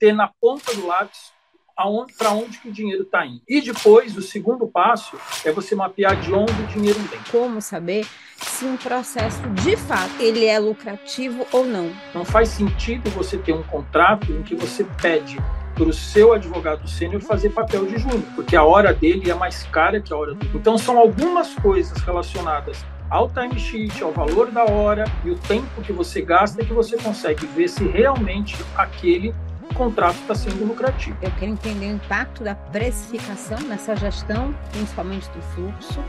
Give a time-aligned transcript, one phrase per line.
[0.00, 1.32] ter na ponta do lápis
[2.18, 3.40] para onde que o dinheiro está indo.
[3.48, 7.20] E depois, o segundo passo é você mapear de onde o dinheiro vem.
[7.30, 11.90] Como saber se um processo, de fato, ele é lucrativo ou não?
[12.14, 15.38] Não faz sentido você ter um contrato em que você pede
[15.74, 19.62] para o seu advogado sênior fazer papel de júnior, porque a hora dele é mais
[19.64, 20.46] cara que a hora do.
[20.54, 25.92] Então, são algumas coisas relacionadas ao timesheet, ao valor da hora e o tempo que
[25.92, 29.34] você gasta que você consegue ver se realmente aquele
[29.74, 31.16] contrato está sendo lucrativo.
[31.22, 36.00] Eu quero entender o impacto da precificação nessa gestão, principalmente do fluxo,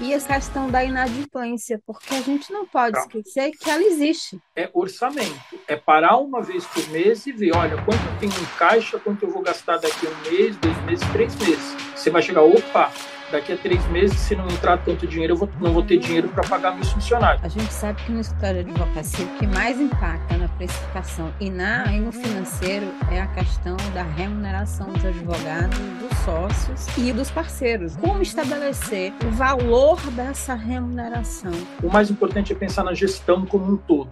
[0.00, 3.00] e essa questão da inadimplência, porque a gente não pode tá.
[3.00, 4.40] esquecer que ela existe.
[4.56, 8.58] É orçamento, é parar uma vez por mês e ver, olha, quanto eu tenho em
[8.58, 11.76] caixa, quanto eu vou gastar daqui a um mês, dois meses, três meses.
[11.94, 12.90] Você vai chegar, opa,
[13.30, 16.28] daqui a três meses, se não entrar tanto dinheiro, eu vou, não vou ter dinheiro
[16.28, 17.42] para pagar meus funcionários.
[17.44, 21.50] A gente sabe que no escritório de advocacia, o que mais impacta na precificação e,
[21.50, 27.30] na, e no financeiro é a questão da remuneração dos advogados, dos sócios e dos
[27.30, 27.96] parceiros.
[27.96, 31.52] Como estabelecer o valor dessa remuneração?
[31.82, 34.10] O mais importante é pensar na gestão como um todo.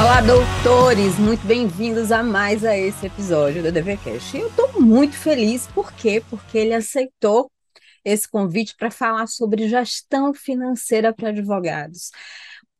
[0.00, 1.18] Olá, doutores!
[1.18, 4.38] Muito bem-vindos a mais a esse episódio do DVCast.
[4.38, 6.22] Eu estou muito feliz, por quê?
[6.30, 7.50] Porque ele aceitou
[8.04, 12.12] esse convite para falar sobre gestão financeira para advogados.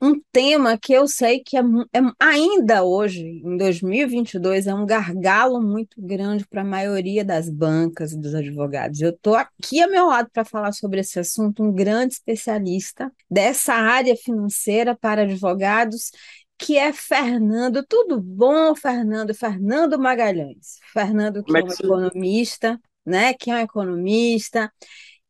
[0.01, 5.61] Um tema que eu sei que é, é, ainda hoje, em 2022, é um gargalo
[5.61, 9.01] muito grande para a maioria das bancas e dos advogados.
[9.01, 13.75] Eu estou aqui ao meu lado para falar sobre esse assunto, um grande especialista dessa
[13.75, 16.13] área financeira para advogados
[16.59, 17.85] que é Fernando.
[17.87, 19.33] Tudo bom, Fernando?
[19.33, 20.79] Fernando Magalhães.
[20.93, 23.33] Fernando, que é, é um economista, né?
[23.33, 24.73] Que é um economista,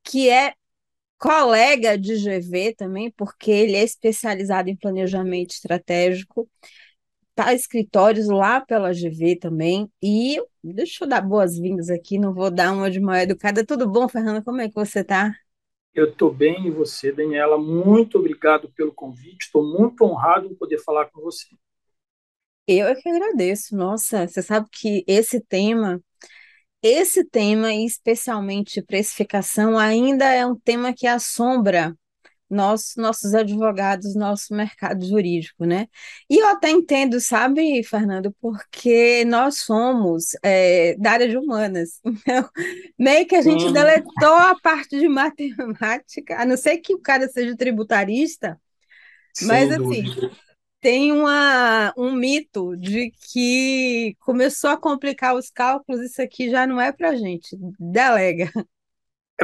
[0.03, 0.55] que é
[1.19, 6.49] colega de GV também, porque ele é especializado em planejamento estratégico,
[7.35, 9.91] tá escritórios lá pela GV também.
[10.03, 13.67] E deixa eu dar boas-vindas aqui, não vou dar uma de mal educada.
[13.67, 14.43] Tudo bom, Fernando?
[14.45, 15.35] Como é que você está?
[15.99, 17.59] Eu estou bem e você, Daniela.
[17.59, 19.47] Muito obrigado pelo convite.
[19.47, 21.49] Estou muito honrado em poder falar com você.
[22.69, 23.75] Eu é que agradeço.
[23.75, 26.01] Nossa, você sabe que esse tema,
[26.81, 31.97] esse tema, especialmente precificação, ainda é um tema que assombra
[32.51, 35.87] nós, nossos advogados, nosso mercado jurídico, né?
[36.29, 42.49] E eu até entendo, sabe, Fernando, porque nós somos é, da área de humanas, então
[42.99, 47.29] meio que a gente deletou a parte de matemática, a não ser que o cara
[47.29, 48.61] seja tributarista,
[49.35, 50.05] Sem mas assim,
[50.81, 56.81] tem uma, um mito de que começou a complicar os cálculos, isso aqui já não
[56.81, 58.51] é para gente, delega.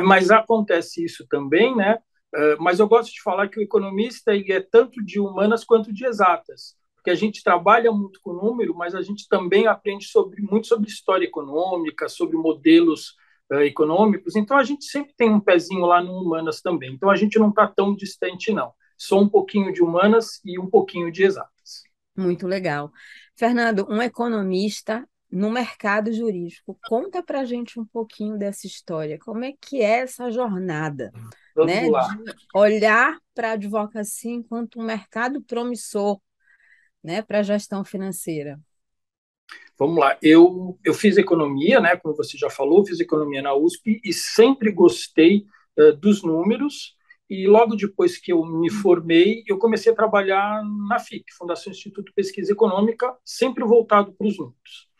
[0.03, 1.98] Mas acontece isso também, né?
[2.34, 5.93] Eh, mas eu gosto de falar que o economista ele é tanto de humanas quanto
[5.93, 10.43] de exatas, porque a gente trabalha muito com número, mas a gente também aprende sobre,
[10.43, 13.15] muito sobre história econômica, sobre modelos
[13.53, 16.94] uh, econômicos, então a gente sempre tem um pezinho lá no humanas também.
[16.94, 18.73] Então a gente não está tão distante, não.
[18.99, 21.84] Só um pouquinho de humanas e um pouquinho de exatas.
[22.17, 22.93] Muito legal.
[23.37, 29.19] Fernando, um economista no mercado jurídico, conta para a gente um pouquinho dessa história.
[29.19, 31.11] Como é que é essa jornada?
[31.56, 32.06] Vamos né, lá.
[32.06, 36.21] de olhar para a advocacia enquanto um mercado promissor
[37.03, 38.61] né, para a gestão financeira?
[39.77, 44.00] Vamos lá, eu, eu fiz economia, né, como você já falou, fiz economia na USP
[44.05, 45.44] e sempre gostei
[45.77, 46.97] uh, dos números.
[47.28, 52.06] E logo depois que eu me formei, eu comecei a trabalhar na FIC, Fundação Instituto
[52.06, 54.94] de Pesquisa Econômica, sempre voltado para os números.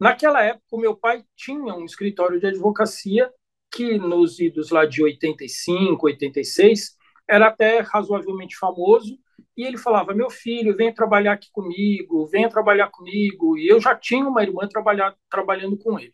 [0.00, 3.30] Naquela época, o meu pai tinha um escritório de advocacia
[3.70, 6.96] que nos idos lá de 85, 86,
[7.28, 9.18] era até razoavelmente famoso,
[9.56, 13.58] e ele falava: Meu filho, venha trabalhar aqui comigo, venha trabalhar comigo.
[13.58, 16.12] E eu já tinha uma irmã trabalhar, trabalhando com ele.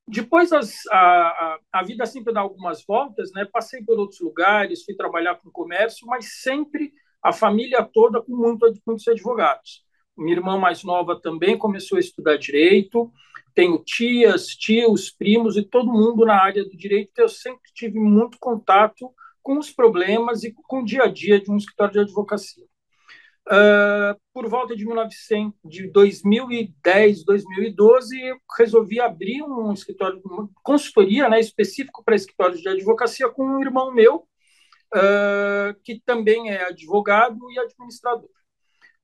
[0.08, 3.46] Depois as, a, a, vida sempre dá algumas voltas, né?
[3.52, 8.66] Passei por outros lugares, fui trabalhar com comércio, mas sempre a família toda com muito,
[8.86, 9.84] muitos advogados.
[10.18, 13.12] Minha irmã mais nova também começou a estudar direito,
[13.54, 18.38] tenho tias, tios, primos e todo mundo na área do direito, eu sempre tive muito
[18.40, 19.12] contato
[19.44, 22.66] com os problemas e com o dia a dia de um escritório de advocacia.
[23.48, 31.30] Uh, por volta de, 1900, de 2010, 2012, eu resolvi abrir um escritório, uma consultoria
[31.30, 34.28] né, específico para escritórios de advocacia com um irmão meu,
[34.94, 38.30] uh, que também é advogado e administrador.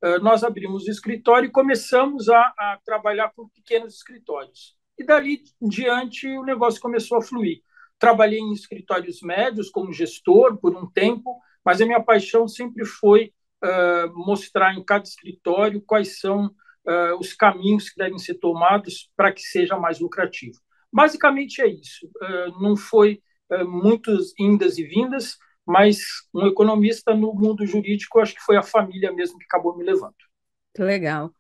[0.03, 4.75] Uh, nós abrimos o escritório e começamos a, a, trabalhar com pequenos escritórios.
[4.99, 7.61] E dali em diante o negócio começou a fluir.
[7.97, 13.31] Trabalhei em escritórios médios como gestor por um tempo, mas a minha paixão sempre foi
[13.63, 19.31] uh, mostrar em cada escritório quais são uh, os caminhos que devem ser tomados para
[19.31, 20.59] que seja mais lucrativo.
[20.91, 22.05] Basicamente é isso.
[22.21, 23.21] Uh, não foi
[23.67, 25.99] muitos indas e vindas, mas
[26.33, 30.15] um economista no mundo jurídico, acho que foi a família mesmo que acabou me levando.
[30.73, 31.31] Que legal.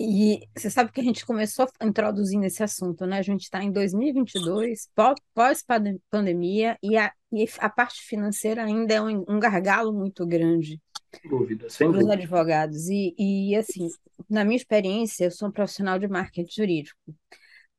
[0.00, 3.18] E você sabe que a gente começou introduzindo esse assunto, né?
[3.18, 4.88] A gente está em 2022,
[5.32, 6.96] pós-pandemia, e
[7.32, 10.80] e a parte financeira ainda é um, um gargalo muito grande
[11.28, 12.88] dúvida, sem os advogados.
[12.88, 13.88] E, e, assim,
[14.28, 16.98] na minha experiência, eu sou um profissional de marketing jurídico.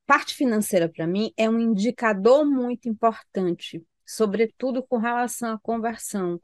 [0.06, 6.40] Parte financeira, para mim, é um indicador muito importante, sobretudo com relação à conversão.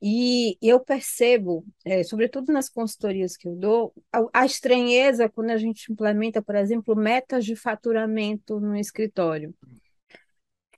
[0.00, 5.56] E eu percebo, é, sobretudo nas consultorias que eu dou, a, a, estranheza quando a
[5.56, 9.54] gente implementa, por exemplo, metas de faturamento no escritório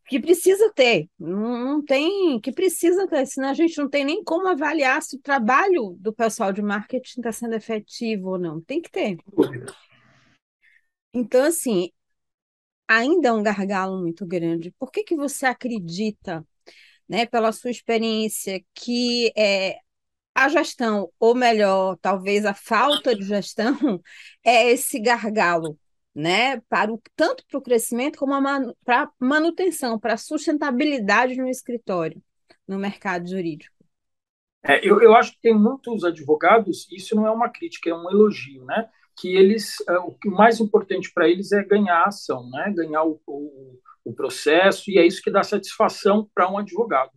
[0.06, 4.23] que precisa ter, não, não tem, que precisa ter, senão a gente não tem nem
[4.23, 8.61] como avaliar se o trabalho do pessoal de marketing está sendo efetivo ou não.
[8.61, 9.17] Tem que ter.
[11.12, 11.91] Então, assim,
[12.89, 14.73] ainda é um gargalo muito grande.
[14.79, 16.47] Por que, que você acredita,
[17.09, 19.79] né, pela sua experiência, que é,
[20.35, 23.75] a gestão, ou melhor, talvez a falta de gestão,
[24.45, 25.79] é esse gargalo
[26.15, 28.35] né, para o, tanto para o crescimento como
[28.85, 32.23] para a manutenção, para a sustentabilidade no escritório,
[32.69, 33.75] no mercado jurídico.
[34.63, 38.11] É, eu, eu acho que tem muitos advogados, isso não é uma crítica, é um
[38.11, 38.89] elogio, né?
[39.19, 42.73] Que eles, é, o mais importante para eles é ganhar a ação, né?
[42.75, 47.11] Ganhar o, o, o processo, e é isso que dá satisfação para um advogado.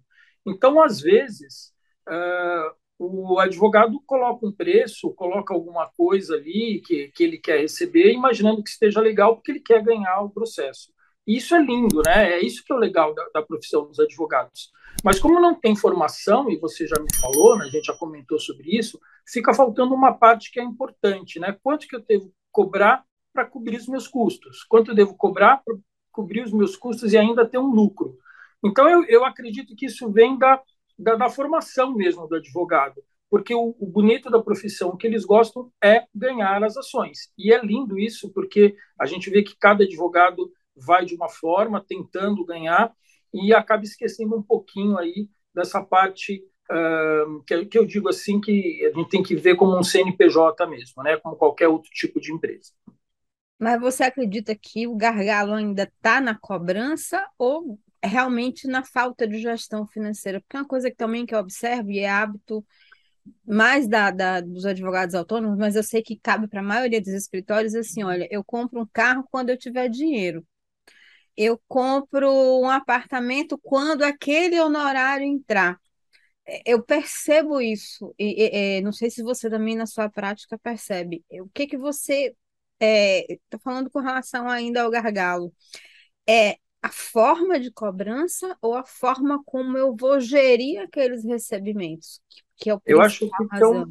[0.46, 1.74] Então, às vezes,
[2.08, 8.12] uh, o advogado coloca um preço, coloca alguma coisa ali que, que ele quer receber,
[8.12, 10.92] imaginando que esteja legal, porque ele quer ganhar o processo.
[11.26, 12.32] Isso é lindo, né?
[12.34, 14.72] É isso que é o legal da, da profissão dos advogados.
[15.04, 18.40] Mas como não tem formação, e você já me falou, né, a gente já comentou
[18.40, 21.56] sobre isso, fica faltando uma parte que é importante, né?
[21.62, 24.64] Quanto que eu devo cobrar para cobrir os meus custos?
[24.64, 25.76] Quanto eu devo cobrar para
[26.12, 28.18] cobrir os meus custos e ainda ter um lucro?
[28.64, 30.60] Então, eu, eu acredito que isso vem da
[30.98, 35.72] da, da formação mesmo do advogado, porque o, o, bonito da profissão que eles gostam
[35.84, 37.32] é ganhar as ações.
[37.38, 41.84] E é lindo isso, porque a gente vê que cada advogado vai de uma forma,
[41.86, 42.94] tentando ganhar,
[43.34, 46.42] e acaba esquecendo um pouquinho aí dessa parte
[46.72, 50.66] uh, que, que, eu digo assim, que a gente tem que ver como um CNPJ
[50.68, 51.18] mesmo, né?
[51.18, 52.72] como qualquer outro tipo de empresa.
[53.60, 59.40] Mas você acredita que o gargalo ainda está na cobrança ou realmente na falta de
[59.40, 62.66] gestão financeira, porque é uma coisa que também que eu observo e é hábito
[63.46, 67.10] mais da, da dos advogados autônomos, mas eu sei que cabe para a maioria dos
[67.10, 70.46] escritórios assim, olha, eu compro um carro quando eu tiver dinheiro.
[71.36, 75.80] Eu compro um apartamento quando aquele honorário entrar.
[76.46, 80.58] É, eu percebo isso, e, e, e não sei se você também na sua prática
[80.60, 81.24] percebe.
[81.42, 82.36] O que que você
[82.80, 85.54] está é, falando com relação ainda ao gargalo?
[86.27, 92.22] É a forma de cobrança ou a forma como eu vou gerir aqueles recebimentos,
[92.55, 93.89] que é o eu acho que então,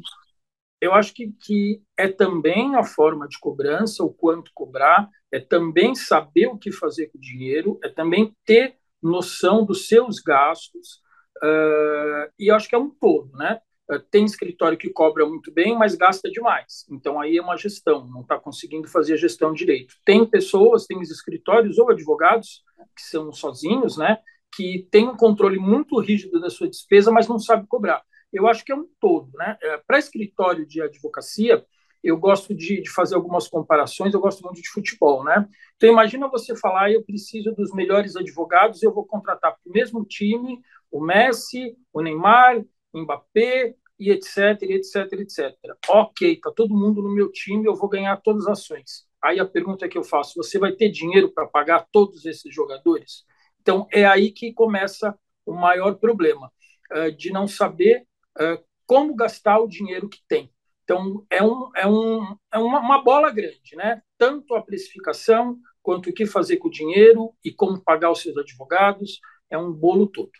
[0.79, 5.95] eu acho que, que é também a forma de cobrança, o quanto cobrar, é também
[5.95, 11.01] saber o que fazer com o dinheiro, é também ter noção dos seus gastos,
[11.43, 13.59] uh, e acho que é um todo, né?
[13.89, 16.85] Uh, tem escritório que cobra muito bem, mas gasta demais.
[16.91, 19.95] Então aí é uma gestão, não está conseguindo fazer a gestão direito.
[20.03, 22.63] Tem pessoas, tem escritórios ou advogados
[22.95, 24.17] que são sozinhos, né,
[24.55, 28.01] que tem um controle muito rígido da sua despesa, mas não sabe cobrar.
[28.31, 29.57] Eu acho que é um todo, né?
[29.61, 31.65] É, Para escritório de advocacia,
[32.03, 35.47] eu gosto de, de, fazer algumas comparações, eu gosto muito de futebol, né?
[35.75, 40.05] Então imagina você falar, eu preciso dos melhores advogados, eu vou contratar para o mesmo
[40.05, 40.59] time
[40.91, 42.63] o Messi, o Neymar,
[43.01, 45.55] Mbappé e etc, etc, etc.
[45.89, 49.07] Ok, tá todo mundo no meu time, eu vou ganhar todas as ações.
[49.23, 53.25] Aí a pergunta que eu faço: você vai ter dinheiro para pagar todos esses jogadores?
[53.61, 56.51] Então é aí que começa o maior problema
[56.93, 58.05] uh, de não saber
[58.39, 60.51] uh, como gastar o dinheiro que tem.
[60.83, 64.01] Então, é, um, é, um, é uma, uma bola grande, né?
[64.17, 68.37] Tanto a precificação, quanto o que fazer com o dinheiro e como pagar os seus
[68.37, 70.31] advogados, é um bolo todo.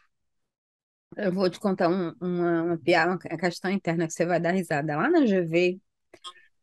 [1.16, 4.52] Eu vou te contar um, uma, uma piada, uma questão interna que você vai dar
[4.52, 4.96] risada.
[4.96, 5.80] Lá na GV,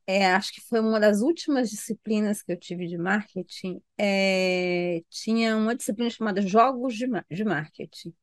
[0.07, 5.57] é, acho que foi uma das últimas disciplinas que eu tive de marketing, é, tinha
[5.57, 8.15] uma disciplina chamada Jogos de, de Marketing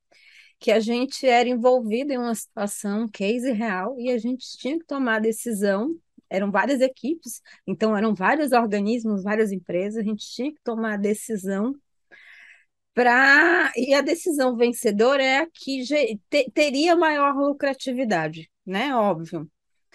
[0.62, 4.78] que a gente era envolvido em uma situação, um case real, e a gente tinha
[4.78, 5.98] que tomar a decisão.
[6.30, 10.98] Eram várias equipes, então eram vários organismos, várias empresas, a gente tinha que tomar a
[10.98, 11.76] decisão
[12.94, 13.72] para.
[13.76, 15.84] E a decisão vencedora é a que
[16.30, 18.96] te, teria maior lucratividade, né?
[18.96, 19.50] Óbvio.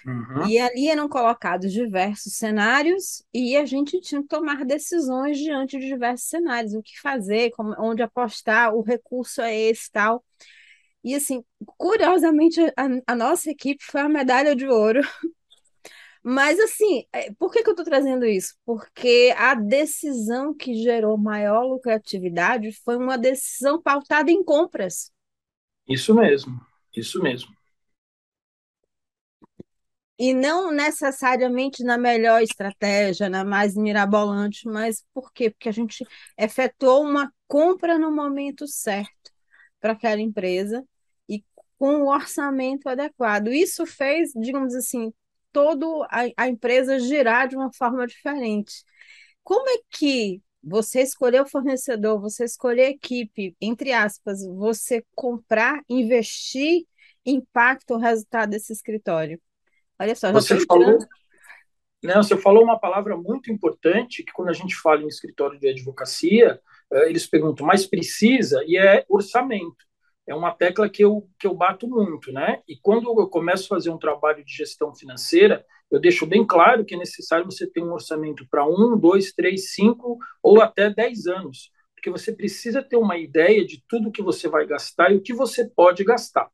[0.07, 0.47] Uhum.
[0.49, 5.87] E ali eram colocados diversos cenários e a gente tinha que tomar decisões diante de
[5.87, 10.25] diversos cenários, o que fazer, como, onde apostar, o recurso é esse tal.
[11.03, 11.43] E assim,
[11.77, 15.01] curiosamente, a, a nossa equipe foi a medalha de ouro.
[16.29, 18.57] Mas assim, é, por que, que eu estou trazendo isso?
[18.65, 25.13] Porque a decisão que gerou maior lucratividade foi uma decisão pautada em compras.
[25.89, 26.61] Isso mesmo,
[26.97, 27.55] isso mesmo.
[30.19, 35.51] E não necessariamente na melhor estratégia, na mais mirabolante, mas por quê?
[35.51, 36.05] Porque a gente
[36.37, 39.31] efetuou uma compra no momento certo
[39.79, 40.85] para aquela empresa
[41.79, 43.49] com o orçamento adequado.
[43.49, 45.13] Isso fez, digamos assim,
[45.57, 48.85] todo a, a empresa girar de uma forma diferente.
[49.43, 55.81] Como é que você escolher o fornecedor, você escolher a equipe, entre aspas, você comprar,
[55.89, 56.85] investir,
[57.25, 59.41] impacta o resultado desse escritório?
[59.99, 60.99] Olha só, você falou,
[62.05, 65.71] né, você falou uma palavra muito importante que quando a gente fala em escritório de
[65.71, 66.61] advocacia,
[66.93, 68.63] eh, eles perguntam, mas precisa?
[68.67, 69.86] E é orçamento
[70.27, 72.61] é uma tecla que eu, que eu bato muito, né?
[72.69, 76.85] E quando eu começo a fazer um trabalho de gestão financeira, eu deixo bem claro
[76.85, 81.27] que é necessário você ter um orçamento para um, dois, três, cinco ou até dez
[81.27, 85.23] anos, porque você precisa ter uma ideia de tudo que você vai gastar e o
[85.23, 86.51] que você pode gastar.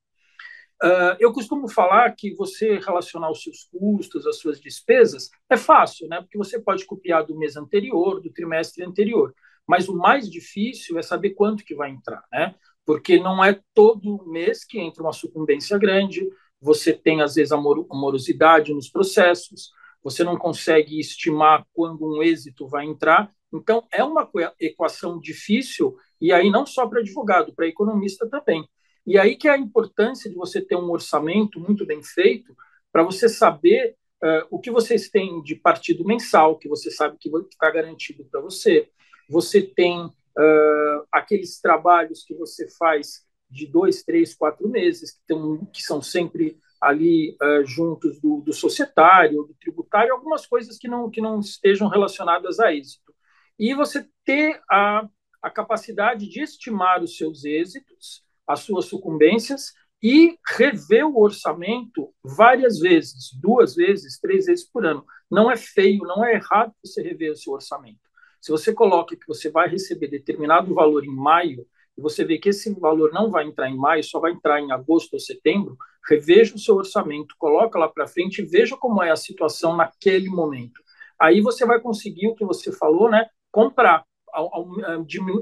[0.83, 6.09] Uh, eu costumo falar que você relacionar os seus custos, as suas despesas, é fácil,
[6.09, 6.21] né?
[6.21, 9.33] Porque você pode copiar do mês anterior, do trimestre anterior.
[9.67, 12.55] Mas o mais difícil é saber quanto que vai entrar, né?
[12.85, 16.29] Porque não é todo mês que entra uma sucumbência grande,
[16.61, 17.53] você tem, às vezes,
[17.91, 19.71] morosidade nos processos,
[20.03, 23.33] você não consegue estimar quando um êxito vai entrar.
[23.53, 24.29] Então, é uma
[24.61, 28.67] equação difícil, e aí não só para advogado, para economista também.
[29.07, 32.57] E aí que é a importância de você ter um orçamento muito bem feito,
[32.93, 37.31] para você saber uh, o que vocês têm de partido mensal, que você sabe que
[37.31, 38.89] vai ficar garantido para você.
[39.29, 45.35] Você tem uh, aqueles trabalhos que você faz de dois, três, quatro meses, que,
[45.73, 51.11] que são sempre ali uh, juntos do, do societário, do tributário, algumas coisas que não,
[51.11, 53.14] que não estejam relacionadas a êxito.
[53.59, 55.07] E você ter a,
[55.40, 62.81] a capacidade de estimar os seus êxitos, as suas sucumbências, e rever o orçamento várias
[62.81, 65.04] vezes, duas vezes, três vezes por ano.
[65.31, 68.00] Não é feio, não é errado você rever o seu orçamento.
[68.43, 71.65] Se você coloca que você vai receber determinado valor em maio,
[71.97, 74.73] e você vê que esse valor não vai entrar em maio, só vai entrar em
[74.73, 75.77] agosto ou setembro,
[76.09, 80.29] reveja o seu orçamento, coloca lá para frente e veja como é a situação naquele
[80.29, 80.83] momento.
[81.21, 83.29] Aí você vai conseguir o que você falou, né?
[83.53, 84.69] Comprar, ao, ao,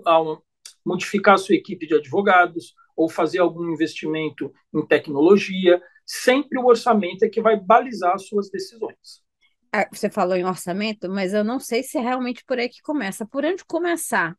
[0.05, 0.43] ao,
[0.85, 5.83] modificar a sua equipe de advogados ou fazer algum investimento em tecnologia.
[6.05, 9.23] Sempre o orçamento é que vai balizar as suas decisões.
[9.73, 12.83] Ah, você falou em orçamento, mas eu não sei se é realmente por aí que
[12.83, 13.25] começa.
[13.25, 14.37] Por onde começar?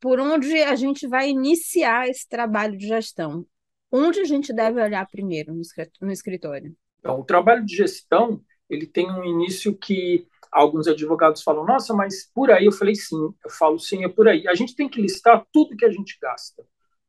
[0.00, 3.46] Por onde a gente vai iniciar esse trabalho de gestão?
[3.92, 5.54] Onde a gente deve olhar primeiro
[6.00, 6.74] no escritório?
[6.98, 12.30] Então, o trabalho de gestão ele tem um início que alguns advogados falam, nossa, mas
[12.34, 14.48] por aí eu falei sim, eu falo sim, é por aí.
[14.48, 16.64] A gente tem que listar tudo que a gente gasta.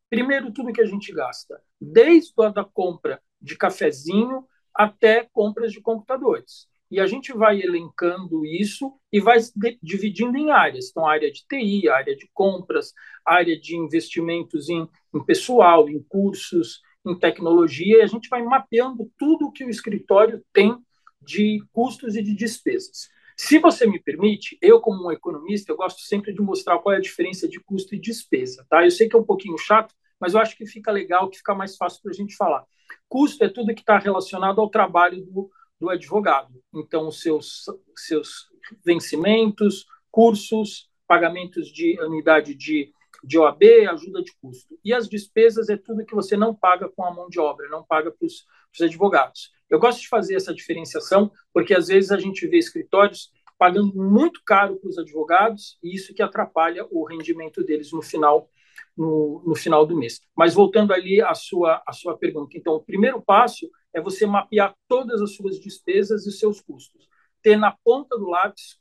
[0.10, 5.82] Primeiro, tudo que a gente gasta, desde a da compra de cafezinho até compras de
[5.82, 9.38] computadores e a gente vai elencando isso e vai
[9.82, 10.89] dividindo em áreas.
[10.89, 12.94] Então, área de TI, área de compras,
[13.25, 19.12] área de investimentos em, em pessoal, em cursos, em tecnologia, e a gente vai mapeando
[19.17, 20.77] tudo que o escritório tem
[21.22, 23.10] de custos e de despesas.
[23.36, 26.98] Se você me permite, eu como um economista, eu gosto sempre de mostrar qual é
[26.98, 28.84] a diferença de custo e despesa, tá?
[28.84, 31.53] Eu sei que é um pouquinho chato, mas eu acho que fica legal, que fica
[31.53, 32.65] mais fácil para a gente falar.
[33.08, 36.54] Custo é tudo que está relacionado ao trabalho do, do advogado.
[36.74, 37.66] Então, os seus,
[37.96, 38.48] seus
[38.86, 42.92] vencimentos, cursos, pagamentos de anuidade de,
[43.24, 44.78] de OAB, ajuda de custo.
[44.84, 47.84] E as despesas é tudo que você não paga com a mão de obra, não
[47.84, 48.46] paga para os
[48.82, 49.52] advogados.
[49.70, 54.42] Eu gosto de fazer essa diferenciação, porque às vezes a gente vê escritórios pagando muito
[54.46, 58.50] caro para os advogados, e isso que atrapalha o rendimento deles no final
[58.96, 60.22] no, no, final do mês.
[60.36, 62.58] Mas voltando ali à sua, à sua pergunta.
[62.58, 67.10] Então, o primeiro passo é você mapear todas as suas despesas e seus custos.
[67.42, 68.80] Ter na ponta do lápis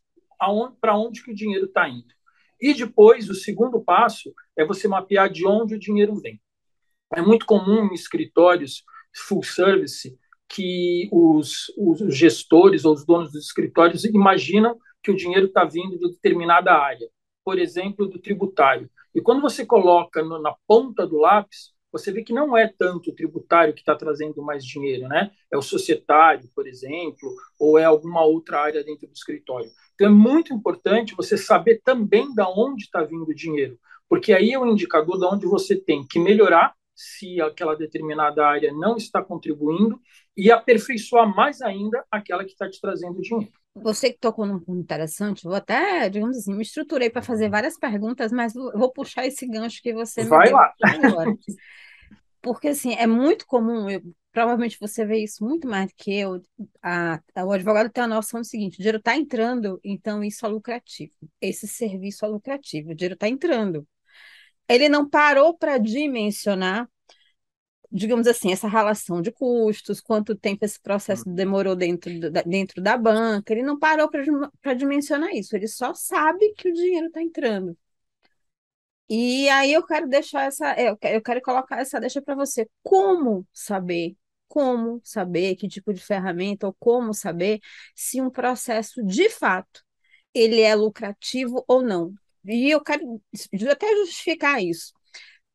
[0.79, 2.13] para onde que o dinheiro está indo.
[2.61, 6.39] E depois, o segundo passo é você mapear de onde o dinheiro vem.
[7.15, 8.85] É muito comum em escritórios
[9.27, 15.47] full service que os, os gestores ou os donos dos escritórios imaginam que o dinheiro
[15.47, 17.09] está vindo de determinada área,
[17.43, 18.91] por exemplo, do tributário.
[19.15, 23.11] E quando você coloca no, na ponta do lápis, você vê que não é tanto
[23.11, 25.31] o tributário que está trazendo mais dinheiro, né?
[25.51, 29.71] É o societário, por exemplo, ou é alguma outra área dentro do escritório.
[29.95, 33.79] Então é muito importante você saber também da onde está vindo o dinheiro,
[34.09, 38.73] porque aí é um indicador de onde você tem que melhorar se aquela determinada área
[38.73, 40.01] não está contribuindo
[40.37, 43.53] e aperfeiçoar mais ainda aquela que está te trazendo dinheiro.
[43.83, 47.79] Você que tocou num ponto interessante, vou até, digamos assim, me estruturei para fazer várias
[47.79, 50.73] perguntas, mas vou puxar esse gancho que você Vai lá.
[50.83, 51.35] agora.
[52.41, 54.01] Porque, assim, é muito comum, eu,
[54.33, 56.41] provavelmente você vê isso muito mais do que eu,
[56.83, 60.47] a, a, o advogado tem a noção do seguinte, o dinheiro está entrando, então isso
[60.47, 63.87] é lucrativo, esse serviço é lucrativo, o dinheiro está entrando.
[64.69, 66.89] Ele não parou para dimensionar
[67.93, 71.35] digamos assim, essa relação de custos, quanto tempo esse processo uhum.
[71.35, 74.09] demorou dentro da, dentro da banca, ele não parou
[74.61, 77.77] para dimensionar isso, ele só sabe que o dinheiro está entrando.
[79.09, 82.35] E aí eu quero deixar essa, é, eu quero, eu quero colocar essa deixa para
[82.35, 82.69] você.
[82.83, 84.17] Como saber?
[84.49, 87.61] Como saber que tipo de ferramenta ou como saber
[87.95, 89.85] se um processo de fato
[90.35, 92.15] ele é lucrativo ou não?
[92.45, 93.21] E eu quero
[93.71, 94.96] até justificar isso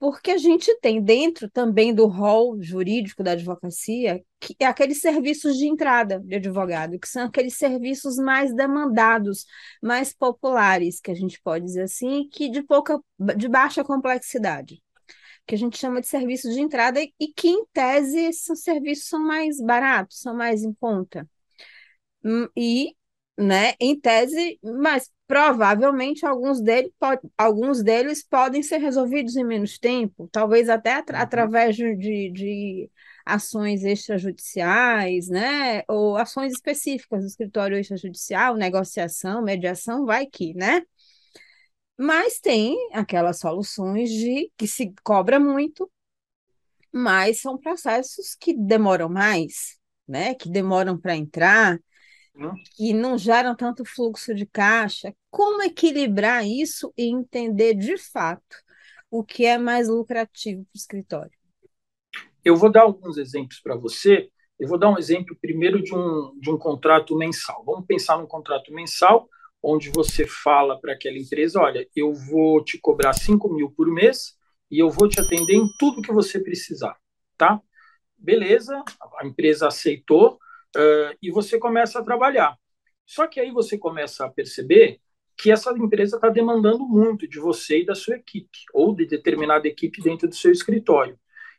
[0.01, 5.55] porque a gente tem dentro também do rol jurídico da advocacia que é aqueles serviços
[5.55, 9.45] de entrada de advogado, que são aqueles serviços mais demandados,
[9.79, 12.99] mais populares, que a gente pode dizer assim, que de pouca,
[13.37, 14.81] de baixa complexidade,
[15.45, 19.19] que a gente chama de serviços de entrada e que em tese esses serviços são
[19.19, 21.29] mais baratos, são mais em conta.
[22.23, 22.95] Hum, e
[23.37, 23.73] né?
[23.79, 30.29] Em tese, mas provavelmente alguns, dele pode, alguns deles podem ser resolvidos em menos tempo,
[30.31, 31.23] talvez até atra uhum.
[31.23, 32.89] através de, de
[33.25, 35.83] ações extrajudiciais, né?
[35.87, 40.81] Ou ações específicas do escritório extrajudicial, negociação, mediação, vai que, né?
[41.97, 45.89] Mas tem aquelas soluções de que se cobra muito,
[46.91, 50.33] mas são processos que demoram mais, né?
[50.33, 51.79] Que demoram para entrar,
[52.75, 58.57] que não geram tanto fluxo de caixa, como equilibrar isso e entender de fato
[59.09, 61.31] o que é mais lucrativo para o escritório?
[62.43, 64.29] Eu vou dar alguns exemplos para você.
[64.57, 67.63] Eu vou dar um exemplo primeiro de um, de um contrato mensal.
[67.65, 69.27] Vamos pensar num contrato mensal,
[69.61, 74.35] onde você fala para aquela empresa: olha, eu vou te cobrar 5 mil por mês
[74.69, 76.95] e eu vou te atender em tudo que você precisar.
[77.37, 77.61] Tá?
[78.17, 78.83] Beleza,
[79.19, 80.39] a empresa aceitou
[80.75, 82.57] uh, e você começa a trabalhar.
[83.05, 84.99] Só que aí você começa a perceber
[85.37, 89.67] que essa empresa está demandando muito de você e da sua equipe, ou de determinada
[89.67, 91.17] equipe dentro do seu escritório.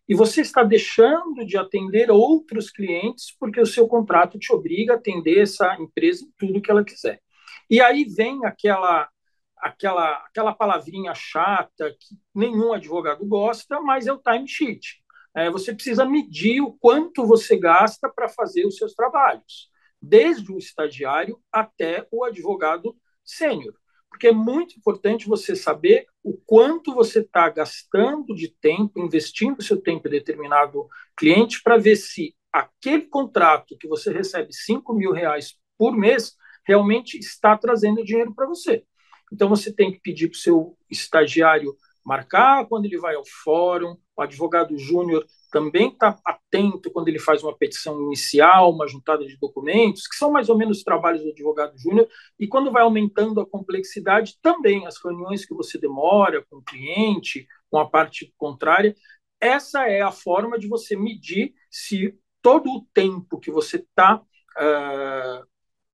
[0.09, 4.97] E você está deixando de atender outros clientes porque o seu contrato te obriga a
[4.97, 7.21] atender essa empresa em tudo que ela quiser.
[7.69, 9.09] E aí vem aquela
[9.57, 15.02] aquela aquela palavrinha chata que nenhum advogado gosta, mas é o timesheet
[15.35, 20.59] é, você precisa medir o quanto você gasta para fazer os seus trabalhos, desde o
[20.59, 23.75] estagiário até o advogado sênior.
[24.11, 29.81] Porque é muito importante você saber o quanto você está gastando de tempo, investindo seu
[29.81, 35.55] tempo em determinado cliente, para ver se aquele contrato que você recebe 5 mil reais
[35.79, 38.85] por mês realmente está trazendo dinheiro para você.
[39.33, 43.97] Então, você tem que pedir para o seu estagiário marcar quando ele vai ao fórum,
[44.17, 49.37] o advogado júnior também está atento quando ele faz uma petição inicial, uma juntada de
[49.39, 53.41] documentos, que são mais ou menos os trabalhos do advogado júnior, e quando vai aumentando
[53.41, 58.95] a complexidade, também as reuniões que você demora com o cliente, com a parte contrária,
[59.41, 64.23] essa é a forma de você medir se todo o tempo que você está uh,
[64.57, 65.43] ah,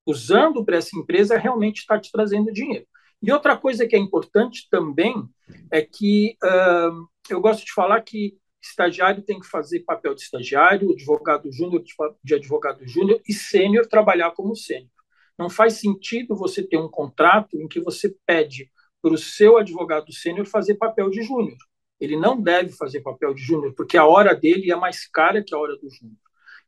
[0.07, 2.87] usando para essa empresa realmente está te trazendo dinheiro.
[3.23, 5.15] E outra coisa que é importante também
[5.71, 10.93] é que uh, eu gosto de falar que estagiário tem que fazer papel de estagiário,
[10.93, 11.83] advogado júnior
[12.23, 14.91] de advogado júnior e sênior trabalhar como sênior.
[15.39, 20.13] Não faz sentido você ter um contrato em que você pede para o seu advogado
[20.13, 21.57] sênior fazer papel de júnior.
[22.01, 25.55] Ele não deve fazer papel de júnior, porque a hora dele é mais cara que
[25.55, 26.17] a hora do júnior.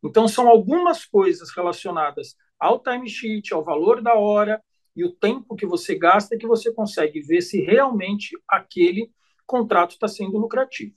[0.03, 4.63] Então, são algumas coisas relacionadas ao timesheet, ao valor da hora
[4.95, 9.11] e o tempo que você gasta que você consegue ver se realmente aquele
[9.47, 10.95] contrato está sendo lucrativo.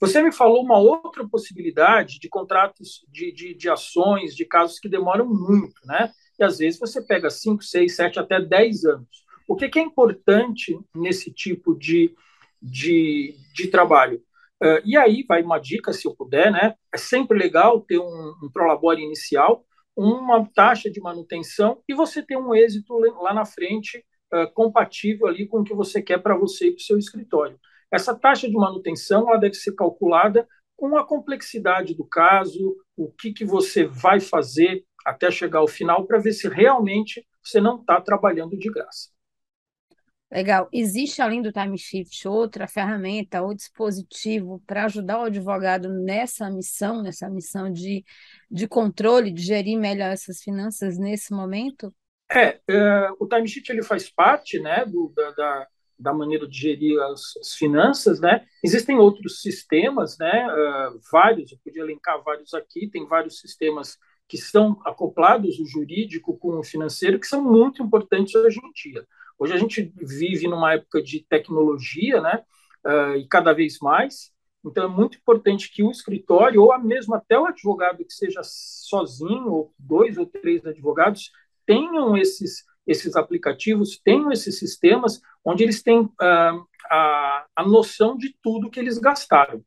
[0.00, 4.88] Você me falou uma outra possibilidade de contratos de, de, de, ações, de casos que
[4.88, 6.12] demoram muito, né?
[6.38, 9.24] E às vezes você pega 5, 6, 7, até 10 anos.
[9.46, 12.14] O que, que é importante nesse tipo de,
[12.60, 14.22] de, de trabalho?
[14.62, 16.74] Uh, e aí vai uma dica, se eu puder, né?
[16.92, 19.64] É sempre legal ter um, um prolabore inicial,
[19.96, 25.46] uma taxa de manutenção e você ter um êxito lá na frente uh, compatível ali
[25.46, 27.58] com o que você quer para você e para o seu escritório.
[27.90, 33.32] Essa taxa de manutenção ela deve ser calculada com a complexidade do caso, o que,
[33.32, 38.00] que você vai fazer até chegar ao final, para ver se realmente você não está
[38.00, 39.13] trabalhando de graça.
[40.34, 40.68] Legal.
[40.72, 47.00] Existe, além do time shift, outra ferramenta ou dispositivo para ajudar o advogado nessa missão,
[47.02, 48.04] nessa missão de,
[48.50, 51.94] de controle, de gerir melhor essas finanças nesse momento?
[52.28, 55.68] É, é o timesheet ele faz parte né, do, da, da,
[56.00, 58.18] da, maneira de gerir as, as, finanças.
[58.18, 58.44] Né?
[58.64, 64.36] Existem outros sistemas, né, uh, vários, eu podia elencar vários aqui, tem vários sistemas que
[64.36, 69.06] estão acoplados, o jurídico com o financeiro, que são muito importantes hoje em dia.
[69.38, 72.42] Hoje a gente vive numa época de tecnologia, né?
[72.86, 74.32] Uh, e cada vez mais.
[74.64, 79.50] Então é muito importante que o escritório, ou mesmo até o advogado que seja sozinho,
[79.50, 81.30] ou dois ou três advogados,
[81.66, 88.34] tenham esses, esses aplicativos, tenham esses sistemas onde eles têm uh, a, a noção de
[88.42, 89.62] tudo que eles gastaram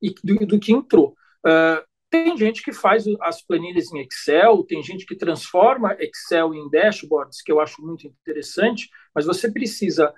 [0.00, 1.16] e do, do que entrou.
[1.44, 6.68] Uh, tem gente que faz as planilhas em Excel, tem gente que transforma Excel em
[6.70, 10.14] dashboards, que eu acho muito interessante, mas você precisa,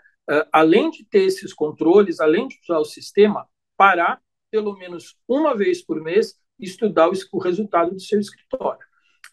[0.53, 3.47] além de ter esses controles, além de usar o sistema,
[3.77, 4.21] parar
[4.51, 8.87] pelo menos uma vez por mês e estudar o resultado do seu escritório.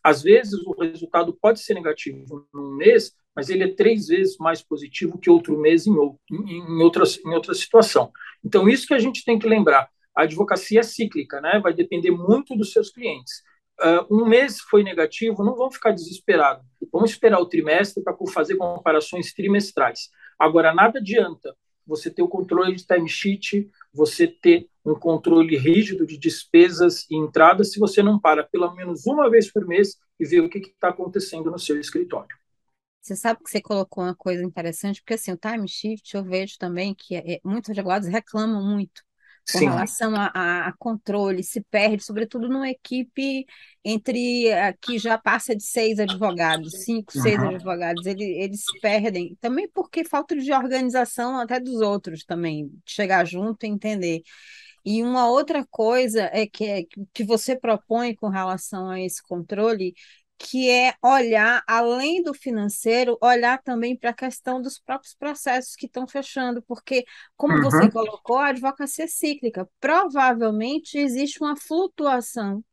[0.04, 4.62] Às vezes, o resultado pode ser negativo num mês, mas ele é três vezes mais
[4.62, 8.12] positivo que outro mês em, em, outra, em outra situação.
[8.44, 11.60] Então, isso que a gente tem que lembrar a advocacia é cíclica, né?
[11.60, 13.44] vai depender muito dos seus clientes.
[13.80, 16.66] Uh, um mês foi negativo, não vamos ficar desesperados.
[16.92, 20.10] Vamos esperar o trimestre para fazer comparações trimestrais.
[20.40, 26.18] Agora, nada adianta você ter o controle de timesheet, você ter um controle rígido de
[26.18, 30.40] despesas e entradas se você não para pelo menos uma vez por mês e vê
[30.40, 32.36] o que está acontecendo no seu escritório.
[33.02, 36.58] Você sabe que você colocou uma coisa interessante, porque assim, o time shift eu vejo
[36.58, 39.05] também que é, muitos advogados reclamam muito
[39.52, 39.66] com Sim.
[39.66, 43.46] relação a, a, controle, se perde, sobretudo numa equipe
[43.84, 47.50] entre a, que já passa de seis advogados, cinco, seis uhum.
[47.50, 53.66] advogados, ele, eles perdem, também porque falta de organização até dos outros também, chegar junto
[53.66, 54.22] e entender.
[54.84, 59.94] E uma outra coisa é que, é, que você propõe com relação a esse controle
[60.38, 65.86] que é olhar, além do financeiro, olhar também para a questão dos próprios processos que
[65.86, 67.06] estão fechando, porque,
[67.38, 67.64] como uhum.
[67.64, 69.70] você colocou, a advocacia é cíclica.
[69.80, 72.64] Provavelmente existe uma flutuação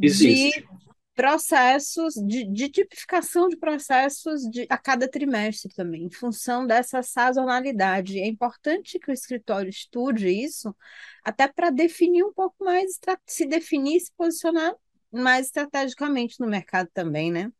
[0.00, 0.60] existe.
[0.60, 0.66] de
[1.14, 8.18] processos, de, de, tipificação de processos de, a cada trimestre também, em função dessa sazonalidade.
[8.18, 10.74] É importante que o escritório estude isso,
[11.22, 14.74] até para definir um pouco mais, se definir, se posicionar
[15.12, 17.50] mais estrategicamente no mercado também, né?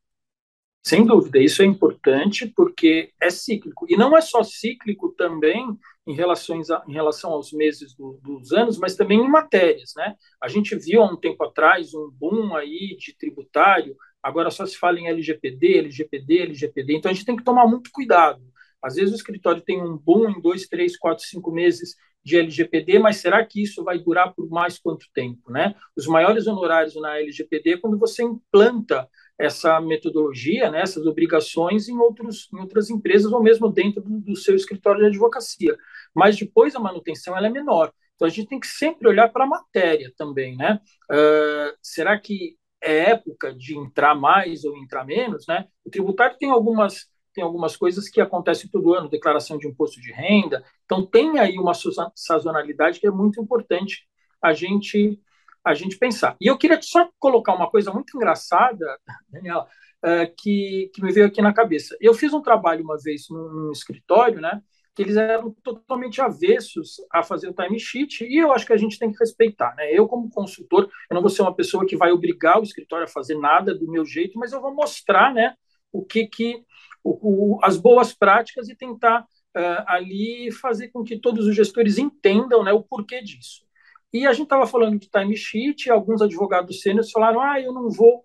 [0.85, 3.87] Sem dúvida, isso é importante porque é cíclico.
[3.89, 5.65] E não é só cíclico também
[6.05, 9.93] em, relações a, em relação aos meses do, dos anos, mas também em matérias.
[9.97, 10.17] Né?
[10.43, 14.77] A gente viu há um tempo atrás um boom aí de tributário, agora só se
[14.77, 18.43] fala em LGPD, LGPD, LGPD, então a gente tem que tomar muito cuidado.
[18.83, 22.99] Às vezes o escritório tem um boom em dois, três, quatro, cinco meses de LGPD,
[22.99, 25.51] mas será que isso vai durar por mais quanto tempo?
[25.51, 25.75] Né?
[25.97, 29.09] Os maiores honorários na LGPD é quando você implanta
[29.39, 34.37] essa metodologia, né, essas obrigações em, outros, em outras empresas ou mesmo dentro do, do
[34.37, 35.77] seu escritório de advocacia.
[36.15, 37.93] Mas depois a manutenção ela é menor.
[38.15, 40.57] Então a gente tem que sempre olhar para a matéria também.
[40.57, 40.79] Né?
[41.11, 45.45] Uh, será que é época de entrar mais ou entrar menos?
[45.49, 45.67] Né?
[45.85, 50.13] O tributário tem algumas tem algumas coisas que acontecem todo ano, declaração de imposto de
[50.13, 50.65] renda.
[50.85, 51.73] Então tem aí uma
[52.15, 54.07] sazonalidade que é muito importante
[54.41, 55.21] a gente
[55.65, 56.37] a gente pensar.
[56.41, 58.99] E eu queria só colocar uma coisa muito engraçada,
[59.31, 59.67] Daniela,
[60.05, 61.97] uh, que, que me veio aqui na cabeça.
[62.01, 64.61] Eu fiz um trabalho uma vez num, escritório, né?
[64.95, 68.99] Que eles eram totalmente avessos a fazer o timesheet, e eu acho que a gente
[68.99, 69.75] tem que respeitar.
[69.75, 69.91] Né?
[69.91, 73.09] Eu, como consultor, eu não vou ser uma pessoa que vai obrigar o escritório a
[73.09, 75.55] fazer nada do meu jeito, mas eu vou mostrar né,
[75.93, 76.65] o que, que
[77.05, 81.99] o, o, as boas práticas e tentar uh, ali fazer com que todos os gestores
[81.99, 83.65] entendam né, o porquê disso.
[84.13, 88.25] E a gente estava falando de timesheet, alguns advogados sêniores falaram: "Ah, eu não vou,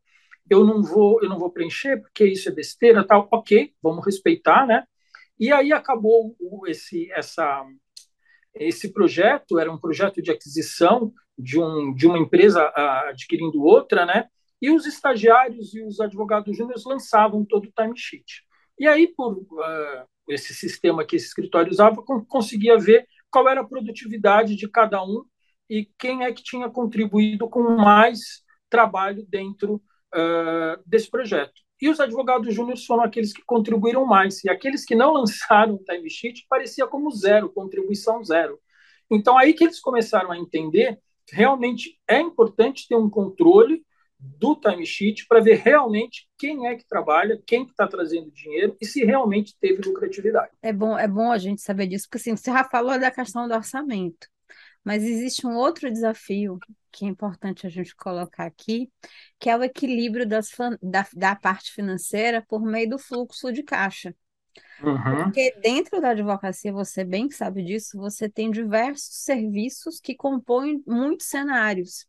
[0.49, 3.27] eu não vou, eu não vou preencher porque isso é besteira, tal".
[3.31, 4.83] OK, vamos respeitar, né?
[5.39, 6.35] E aí acabou
[6.67, 7.65] esse essa
[8.53, 12.71] esse projeto era um projeto de aquisição de, um, de uma empresa
[13.09, 14.27] adquirindo outra, né?
[14.61, 18.43] E os estagiários e os advogados júniores lançavam todo o timesheet.
[18.79, 23.67] E aí, por uh, esse sistema que esse escritório usava, conseguia ver qual era a
[23.67, 25.23] produtividade de cada um
[25.69, 29.75] e quem é que tinha contribuído com mais trabalho dentro
[30.15, 31.53] uh, desse projeto.
[31.79, 34.43] E os advogados júniores foram aqueles que contribuíram mais.
[34.43, 38.59] E aqueles que não lançaram o timesheet parecia como zero, contribuição zero.
[39.09, 43.85] Então, aí que eles começaram a entender realmente é importante ter um controle
[44.19, 49.03] do timesheet para ver realmente quem é que trabalha, quem está trazendo dinheiro e se
[49.05, 50.51] realmente teve lucratividade.
[50.61, 53.47] É bom, é bom a gente saber disso, porque assim, você já falou da questão
[53.47, 54.27] do orçamento.
[54.83, 56.57] Mas existe um outro desafio
[56.91, 58.89] que é importante a gente colocar aqui,
[59.39, 60.49] que é o equilíbrio das,
[60.81, 64.15] da, da parte financeira por meio do fluxo de caixa.
[64.81, 65.25] Uhum.
[65.25, 71.27] Porque dentro da advocacia, você bem sabe disso, você tem diversos serviços que compõem muitos
[71.27, 72.07] cenários.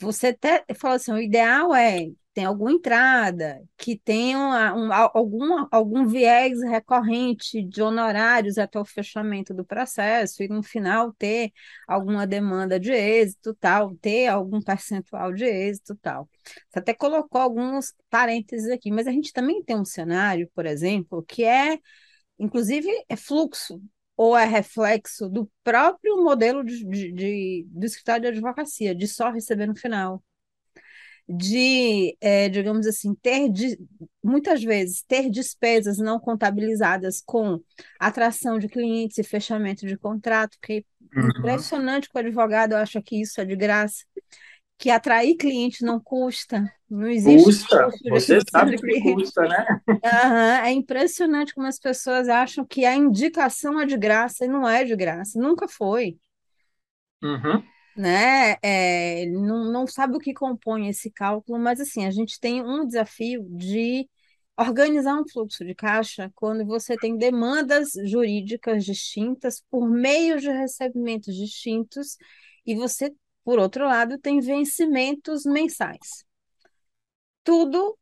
[0.00, 4.38] Você até falou assim, o ideal é tem alguma entrada, que tenha
[4.74, 11.12] um, algum, algum viés recorrente de honorários até o fechamento do processo, e no final
[11.12, 11.52] ter
[11.86, 16.26] alguma demanda de êxito, tal, ter algum percentual de êxito, tal.
[16.70, 21.22] Você até colocou alguns parênteses aqui, mas a gente também tem um cenário, por exemplo,
[21.22, 21.78] que é,
[22.38, 23.82] inclusive, é fluxo,
[24.22, 29.32] ou é reflexo do próprio modelo de, de, de do escritório de advocacia, de só
[29.32, 30.22] receber no final
[31.28, 33.76] de, é, digamos assim, ter de,
[34.22, 37.60] muitas vezes ter despesas não contabilizadas com
[37.98, 41.28] atração de clientes e fechamento de contrato, que é uhum.
[41.38, 44.04] impressionante que o advogado acha que isso é de graça,
[44.82, 47.44] que atrair cliente não custa, não existe.
[47.44, 49.80] Custa, você sabe que custa, né?
[49.88, 54.68] Uhum, é impressionante como as pessoas acham que a indicação é de graça e não
[54.68, 56.18] é de graça, nunca foi.
[57.22, 57.62] Uhum
[57.96, 58.56] né?
[58.62, 62.86] É, não, não sabe o que compõe esse cálculo, mas assim, a gente tem um
[62.86, 64.08] desafio de
[64.58, 71.34] organizar um fluxo de caixa quando você tem demandas jurídicas distintas por meio de recebimentos
[71.34, 72.16] distintos
[72.64, 73.12] e você,
[73.44, 76.24] por outro lado, tem vencimentos mensais.
[77.44, 77.98] Tudo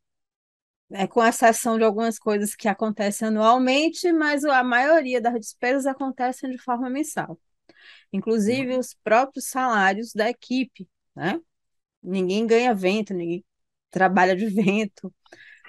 [0.92, 6.50] é, com exceção de algumas coisas que acontecem anualmente, mas a maioria das despesas acontecem
[6.50, 7.38] de forma mensal
[8.12, 11.40] inclusive os próprios salários da equipe, né?
[12.03, 13.44] Ninguém ganha vento, ninguém
[13.90, 15.14] trabalha de vento.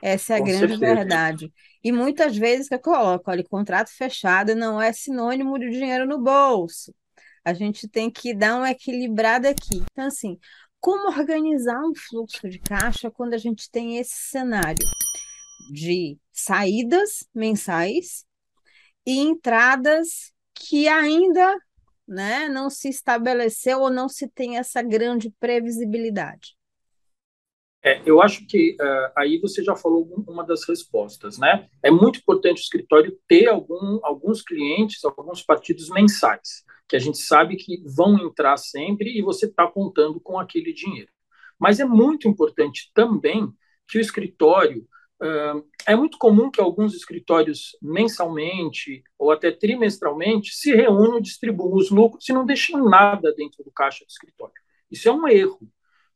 [0.02, 0.78] Essa é a Com grande certeza.
[0.78, 1.54] verdade.
[1.84, 6.20] E muitas vezes que eu coloco, olha, contrato fechado não é sinônimo de dinheiro no
[6.22, 6.94] bolso.
[7.44, 9.84] A gente tem que dar uma equilibrada aqui.
[9.92, 10.38] Então, assim,
[10.80, 14.86] como organizar um fluxo de caixa quando a gente tem esse cenário
[15.72, 18.26] de saídas mensais
[19.06, 21.58] e entradas que ainda
[22.08, 26.56] né, não se estabeleceu ou não se tem essa grande previsibilidade?
[27.84, 31.68] É, eu acho que uh, aí você já falou uma das respostas, né?
[31.82, 37.20] É muito importante o escritório ter algum, alguns clientes, alguns partidos mensais, que a gente
[37.20, 41.10] sabe que vão entrar sempre e você está contando com aquele dinheiro.
[41.58, 43.50] Mas é muito importante também
[43.88, 44.86] que o escritório
[45.88, 52.28] é muito comum que alguns escritórios mensalmente ou até trimestralmente se reúnam, distribuam os lucros
[52.28, 54.56] e não deixem nada dentro do caixa do escritório.
[54.92, 55.62] Isso é um erro.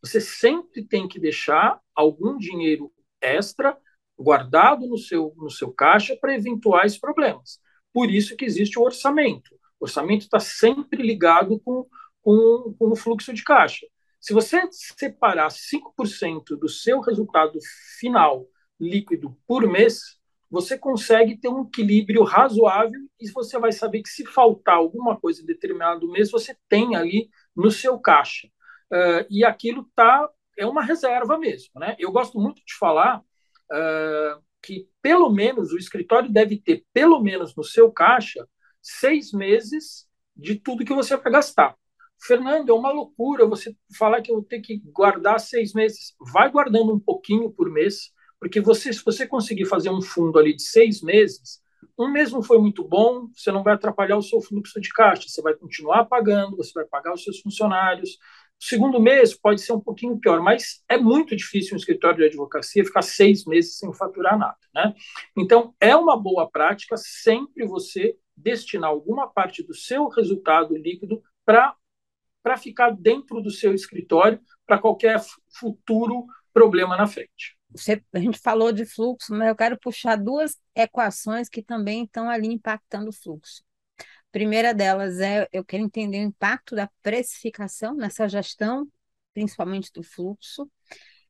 [0.02, 3.78] Você sempre tem que deixar algum dinheiro extra
[4.20, 7.62] guardado no seu, no seu caixa para eventuais problemas.
[7.94, 9.56] Por isso que existe o orçamento.
[9.80, 11.86] O orçamento está sempre ligado com,
[12.22, 13.86] com, com o fluxo de caixa.
[14.20, 17.60] Se você separar 5% do seu resultado
[18.00, 18.48] final
[18.80, 20.18] líquido por mês,
[20.50, 25.42] você consegue ter um equilíbrio razoável e você vai saber que se faltar alguma coisa
[25.42, 28.48] em determinado mês, você tem ali no seu caixa.
[28.92, 31.72] Uh, e aquilo tá, é uma reserva mesmo.
[31.76, 31.96] Né?
[32.00, 37.56] Eu gosto muito de falar uh, que, pelo menos, o escritório deve ter, pelo menos
[37.56, 38.48] no seu caixa,
[38.86, 41.76] seis meses de tudo que você vai gastar.
[42.22, 46.14] Fernando, é uma loucura você falar que eu vou ter que guardar seis meses.
[46.20, 50.56] Vai guardando um pouquinho por mês, porque você, se você conseguir fazer um fundo ali
[50.56, 51.60] de seis meses,
[51.98, 55.28] um mês não foi muito bom, você não vai atrapalhar o seu fluxo de caixa,
[55.28, 58.18] você vai continuar pagando, você vai pagar os seus funcionários.
[58.60, 62.26] O segundo mês pode ser um pouquinho pior, mas é muito difícil um escritório de
[62.26, 64.58] advocacia ficar seis meses sem faturar nada.
[64.74, 64.94] Né?
[65.38, 72.58] Então, é uma boa prática sempre você destinar alguma parte do seu resultado líquido para
[72.58, 77.58] ficar dentro do seu escritório para qualquer futuro problema na frente.
[77.72, 82.30] Você, a gente falou de fluxo, mas eu quero puxar duas equações que também estão
[82.30, 83.64] ali impactando o fluxo.
[84.00, 88.88] A primeira delas é eu quero entender o impacto da precificação nessa gestão,
[89.34, 90.70] principalmente do fluxo.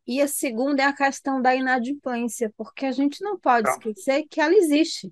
[0.08, 3.72] E a segunda é a questão da inadimplência, porque a gente não pode tá.
[3.72, 5.12] esquecer que ela existe.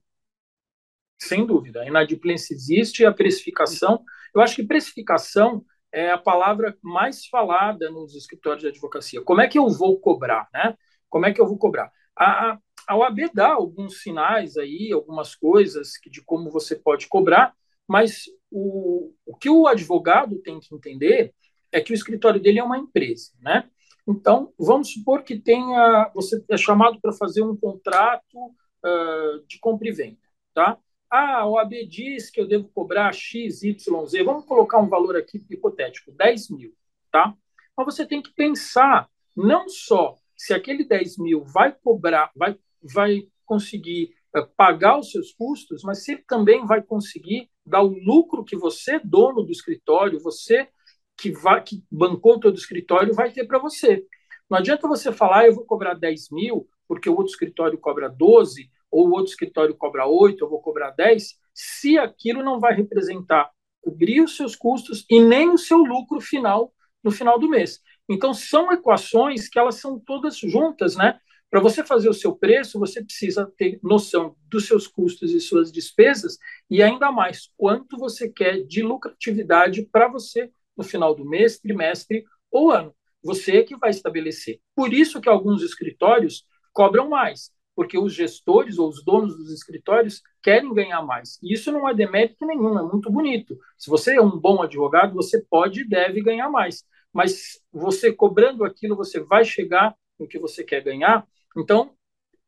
[1.24, 4.04] Sem dúvida, a inadimplência existe a precificação.
[4.34, 9.22] Eu acho que precificação é a palavra mais falada nos escritórios de advocacia.
[9.22, 10.76] Como é que eu vou cobrar, né?
[11.10, 11.92] Como é que eu vou cobrar?
[12.18, 12.58] A,
[12.88, 17.54] a OAB dá alguns sinais aí, algumas coisas que, de como você pode cobrar,
[17.88, 21.34] mas o, o que o advogado tem que entender
[21.72, 23.70] é que o escritório dele é uma empresa, né?
[24.08, 28.38] Então, vamos supor que tenha, você é chamado para fazer um contrato
[28.86, 30.18] uh, de compra e venda,
[30.54, 30.78] tá?
[31.16, 34.24] Ah, a OAB diz que eu devo cobrar X, Y, Z.
[34.24, 36.74] Vamos colocar um valor aqui hipotético, 10 mil,
[37.12, 37.36] tá?
[37.78, 43.28] Mas você tem que pensar não só se aquele 10 mil vai cobrar, vai, vai
[43.46, 48.44] conseguir uh, pagar os seus custos, mas se ele também vai conseguir dar o lucro
[48.44, 50.68] que você, dono do escritório, você
[51.16, 54.04] que, vai, que bancou todo o escritório vai ter para você.
[54.50, 58.10] Não adianta você falar, ah, eu vou cobrar 10 mil, porque o outro escritório cobra
[58.10, 63.50] 12, ou outro escritório cobra 8, eu vou cobrar 10, se aquilo não vai representar
[63.82, 67.82] cobrir os seus custos e nem o seu lucro final no final do mês.
[68.08, 71.20] Então, são equações que elas são todas juntas, né?
[71.50, 75.72] Para você fazer o seu preço, você precisa ter noção dos seus custos e suas
[75.72, 76.38] despesas
[76.70, 82.24] e ainda mais quanto você quer de lucratividade para você no final do mês, trimestre
[82.52, 82.96] ou ano.
[83.24, 84.60] Você é que vai estabelecer.
[84.76, 90.22] Por isso que alguns escritórios cobram mais, porque os gestores ou os donos dos escritórios
[90.42, 91.40] querem ganhar mais.
[91.42, 93.58] E isso não é demérito nenhum, é muito bonito.
[93.78, 96.84] Se você é um bom advogado, você pode e deve ganhar mais.
[97.12, 101.26] Mas você cobrando aquilo, você vai chegar no que você quer ganhar.
[101.58, 101.96] Então,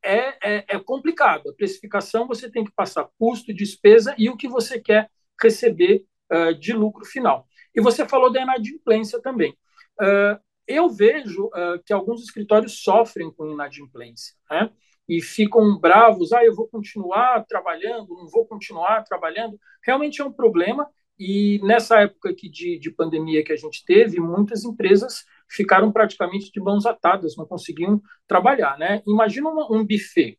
[0.04, 1.50] é, é, é complicado.
[1.50, 5.10] A precificação você tem que passar custo, despesa e o que você quer
[5.42, 7.48] receber uh, de lucro final.
[7.74, 9.52] E você falou da inadimplência também.
[10.00, 14.72] Uh, eu vejo uh, que alguns escritórios sofrem com inadimplência, né?
[15.08, 19.60] E ficam bravos, ah, eu vou continuar trabalhando, não vou continuar trabalhando.
[19.84, 20.88] Realmente é um problema.
[21.18, 26.52] E nessa época aqui de, de pandemia que a gente teve, muitas empresas ficaram praticamente
[26.52, 29.02] de mãos atadas, não conseguiam trabalhar, né?
[29.08, 30.38] Imagina um, um buffet.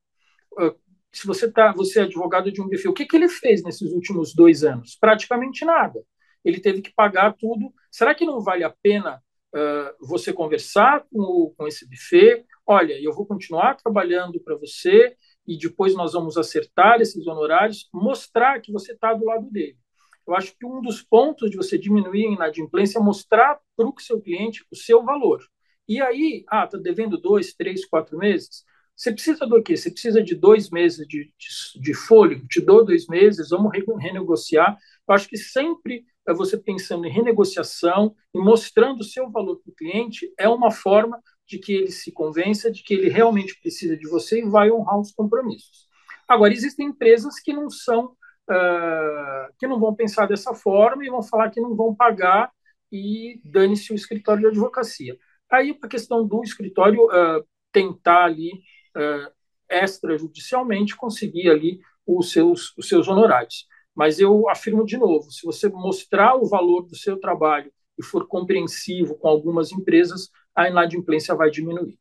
[0.58, 0.74] Uh,
[1.12, 3.92] se você tá, você é advogado de um buffet, o que, que ele fez nesses
[3.92, 4.96] últimos dois anos?
[5.00, 6.04] Praticamente nada
[6.48, 7.72] ele teve que pagar tudo.
[7.90, 9.20] Será que não vale a pena
[9.52, 12.44] uh, você conversar com, com esse buffet?
[12.66, 18.60] Olha, eu vou continuar trabalhando para você e depois nós vamos acertar esses honorários, mostrar
[18.60, 19.78] que você está do lado dele.
[20.26, 23.94] Eu acho que um dos pontos de você diminuir a inadimplência é mostrar para o
[24.00, 25.40] seu cliente o seu valor.
[25.88, 28.64] E aí, ah, está devendo dois, três, quatro meses?
[28.96, 29.76] Você precisa do quê?
[29.76, 34.76] Você precisa de dois meses de, de, de fôlego, te dou dois meses, vamos renegociar.
[35.08, 39.70] Eu acho que sempre é você pensando em renegociação e mostrando o seu valor para
[39.70, 43.96] o cliente, é uma forma de que ele se convença de que ele realmente precisa
[43.96, 45.86] de você e vai honrar os compromissos.
[46.28, 48.06] Agora, existem empresas que não são,
[48.50, 52.50] uh, que não vão pensar dessa forma e vão falar que não vão pagar
[52.90, 55.16] e dane-se o escritório de advocacia.
[55.50, 58.52] Aí, a questão do escritório uh, tentar ali,
[58.96, 59.32] uh,
[59.70, 63.66] extrajudicialmente, conseguir ali os seus, os seus honorários.
[63.94, 68.26] Mas eu afirmo de novo: se você mostrar o valor do seu trabalho e for
[68.26, 71.98] compreensivo com algumas empresas, a inadimplência vai diminuir.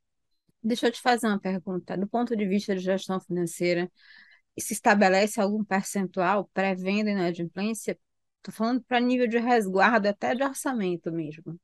[0.63, 1.95] Deixa eu te fazer uma pergunta.
[1.97, 3.91] Do ponto de vista de gestão financeira,
[4.59, 7.99] se estabelece algum percentual pré-venda inadimplência?
[8.37, 11.59] Estou falando para nível de resguardo, até de orçamento mesmo.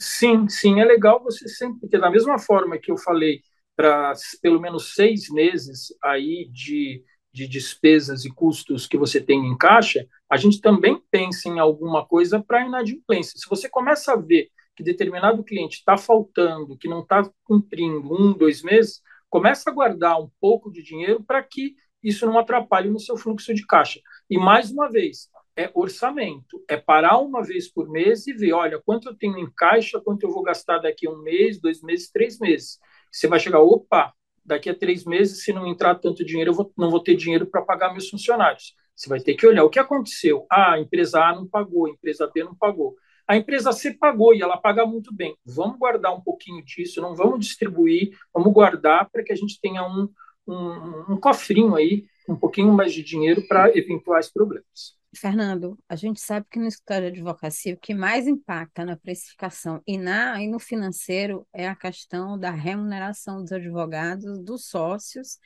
[0.00, 3.42] Sim, sim, é legal você sempre, porque da mesma forma que eu falei
[3.76, 9.56] para pelo menos seis meses aí de de despesas e custos que você tem em
[9.56, 13.38] caixa, a gente também pensa em alguma coisa para inadimplência.
[13.38, 14.48] Se você começa a ver
[14.78, 20.22] que determinado cliente está faltando, que não está cumprindo um, dois meses, começa a guardar
[20.22, 24.00] um pouco de dinheiro para que isso não atrapalhe no seu fluxo de caixa.
[24.30, 28.80] E mais uma vez, é orçamento, é parar uma vez por mês e ver, olha,
[28.80, 32.08] quanto eu tenho em caixa, quanto eu vou gastar daqui a um mês, dois meses,
[32.12, 32.78] três meses.
[33.10, 34.14] Você vai chegar, opa,
[34.44, 37.46] daqui a três meses, se não entrar tanto dinheiro, eu vou, não vou ter dinheiro
[37.46, 38.76] para pagar meus funcionários.
[38.94, 40.46] Você vai ter que olhar o que aconteceu.
[40.48, 42.94] Ah, a empresa A não pagou, a empresa B não pagou.
[43.28, 45.36] A empresa C pagou e ela paga muito bem.
[45.44, 49.86] Vamos guardar um pouquinho disso, não vamos distribuir, vamos guardar para que a gente tenha
[49.86, 50.08] um,
[50.46, 54.96] um, um cofrinho aí um pouquinho mais de dinheiro para eventuais problemas.
[55.16, 59.82] Fernando, a gente sabe que no escritório de advocacia o que mais impacta na precificação
[59.86, 65.38] e, na, e no financeiro é a questão da remuneração dos advogados, dos sócios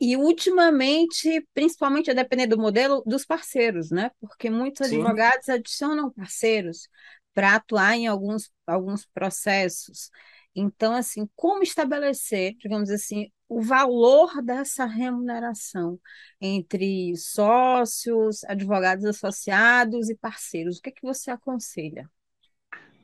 [0.00, 4.10] e ultimamente, principalmente a depender do modelo, dos parceiros, né?
[4.20, 4.96] Porque muitos Sim.
[4.96, 6.88] advogados adicionam parceiros
[7.38, 10.10] para atuar em alguns, alguns processos.
[10.52, 16.00] Então, assim, como estabelecer, digamos assim, o valor dessa remuneração
[16.40, 20.78] entre sócios, advogados associados e parceiros?
[20.78, 22.10] O que é que você aconselha?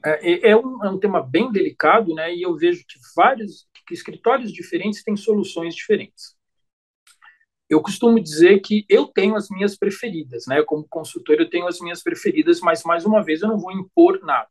[0.04, 2.34] É, é, é, um, é um tema bem delicado, né?
[2.34, 6.33] E eu vejo que vários que escritórios diferentes têm soluções diferentes.
[7.74, 10.62] Eu costumo dizer que eu tenho as minhas preferidas, né?
[10.62, 14.20] Como consultor, eu tenho as minhas preferidas, mas mais uma vez eu não vou impor
[14.22, 14.48] nada.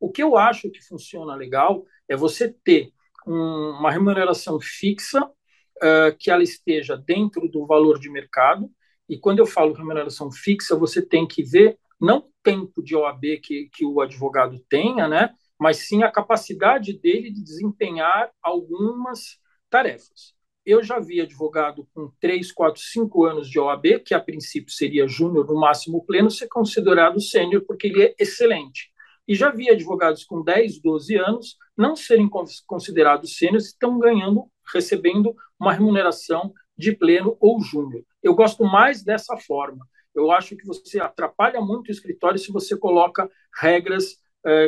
[0.00, 2.90] O que eu acho que funciona legal é você ter
[3.26, 8.70] um, uma remuneração fixa uh, que ela esteja dentro do valor de mercado.
[9.06, 13.36] E quando eu falo remuneração fixa, você tem que ver não o tempo de OAB
[13.42, 15.34] que, que o advogado tenha, né?
[15.60, 20.34] Mas sim a capacidade dele de desempenhar algumas tarefas.
[20.64, 25.08] Eu já vi advogado com 3, 4, 5 anos de OAB, que a princípio seria
[25.08, 28.92] júnior, no máximo pleno, ser considerado sênior, porque ele é excelente.
[29.26, 32.28] E já vi advogados com 10, 12 anos não serem
[32.66, 38.04] considerados sêniores e estão ganhando, recebendo uma remuneração de pleno ou júnior.
[38.22, 39.84] Eu gosto mais dessa forma.
[40.14, 43.28] Eu acho que você atrapalha muito o escritório se você coloca
[43.60, 44.16] regras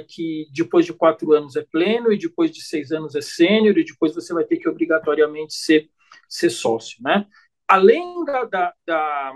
[0.08, 3.84] que depois de quatro anos é pleno e depois de seis anos é sênior e
[3.84, 5.88] depois você vai ter que obrigatoriamente ser,
[6.28, 7.02] ser sócio.
[7.02, 7.26] Né?
[7.68, 9.32] Além da, da, da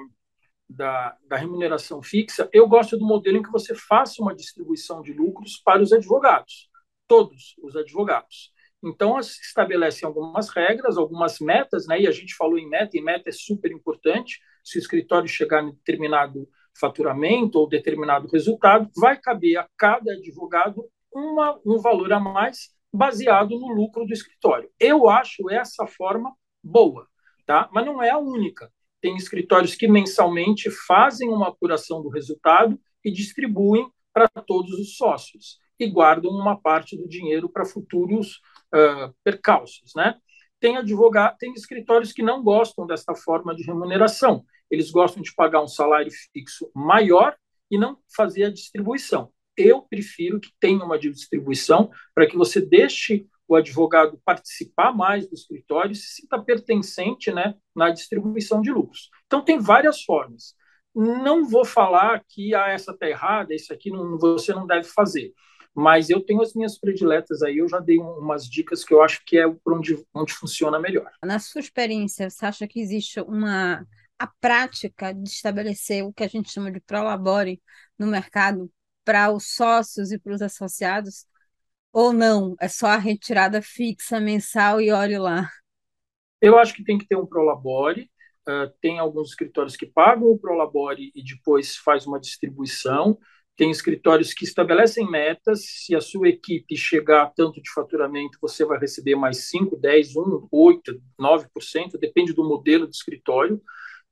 [0.71, 5.15] da, da, remuneração fixa, eu gosto do modelo em que você faça uma distribuição de
[5.15, 6.69] lucros para os advogados,
[7.07, 8.53] todos os advogados.
[8.83, 12.03] Então, se estabelecem algumas regras, algumas metas, né?
[12.03, 14.41] e a gente falou em meta, e meta é super importante.
[14.63, 16.49] Se o escritório chegar em determinado
[16.79, 23.59] faturamento ou determinado resultado, vai caber a cada advogado uma, um valor a mais baseado
[23.59, 24.71] no lucro do escritório.
[24.79, 27.07] Eu acho essa forma boa,
[27.47, 27.69] tá?
[27.73, 28.71] mas não é a única
[29.01, 35.59] tem escritórios que mensalmente fazem uma apuração do resultado e distribuem para todos os sócios
[35.79, 38.41] e guardam uma parte do dinheiro para futuros
[38.75, 40.17] uh, percalços, né?
[40.61, 44.45] Tem advogado, tem escritórios que não gostam desta forma de remuneração.
[44.71, 47.37] Eles gostam de pagar um salário fixo maior
[47.71, 49.31] e não fazer a distribuição.
[49.57, 55.35] Eu prefiro que tenha uma distribuição para que você deixe o advogado participar mais do
[55.35, 59.09] escritório se sinta pertencente né, na distribuição de lucros.
[59.27, 60.55] Então, tem várias formas.
[60.95, 65.33] Não vou falar que ah, essa está errada, isso aqui não, você não deve fazer,
[65.75, 69.23] mas eu tenho as minhas prediletas aí, eu já dei umas dicas que eu acho
[69.25, 71.11] que é por onde, onde funciona melhor.
[71.25, 73.87] Na sua experiência, você acha que existe uma
[74.19, 77.63] a prática de estabelecer o que a gente chama de prolabore
[77.99, 78.71] no mercado
[79.05, 81.27] para os sócios e para os associados?
[81.93, 82.55] Ou não?
[82.61, 85.49] É só a retirada fixa mensal e olhe lá.
[86.41, 88.11] Eu acho que tem que ter um Prolabore.
[88.49, 93.19] Uh, tem alguns escritórios que pagam o Prolabore e depois faz uma distribuição.
[93.57, 95.65] Tem escritórios que estabelecem metas.
[95.65, 100.17] Se a sua equipe chegar a tanto de faturamento, você vai receber mais 5, 10,
[100.17, 103.61] 1, 8, 9%, depende do modelo do escritório.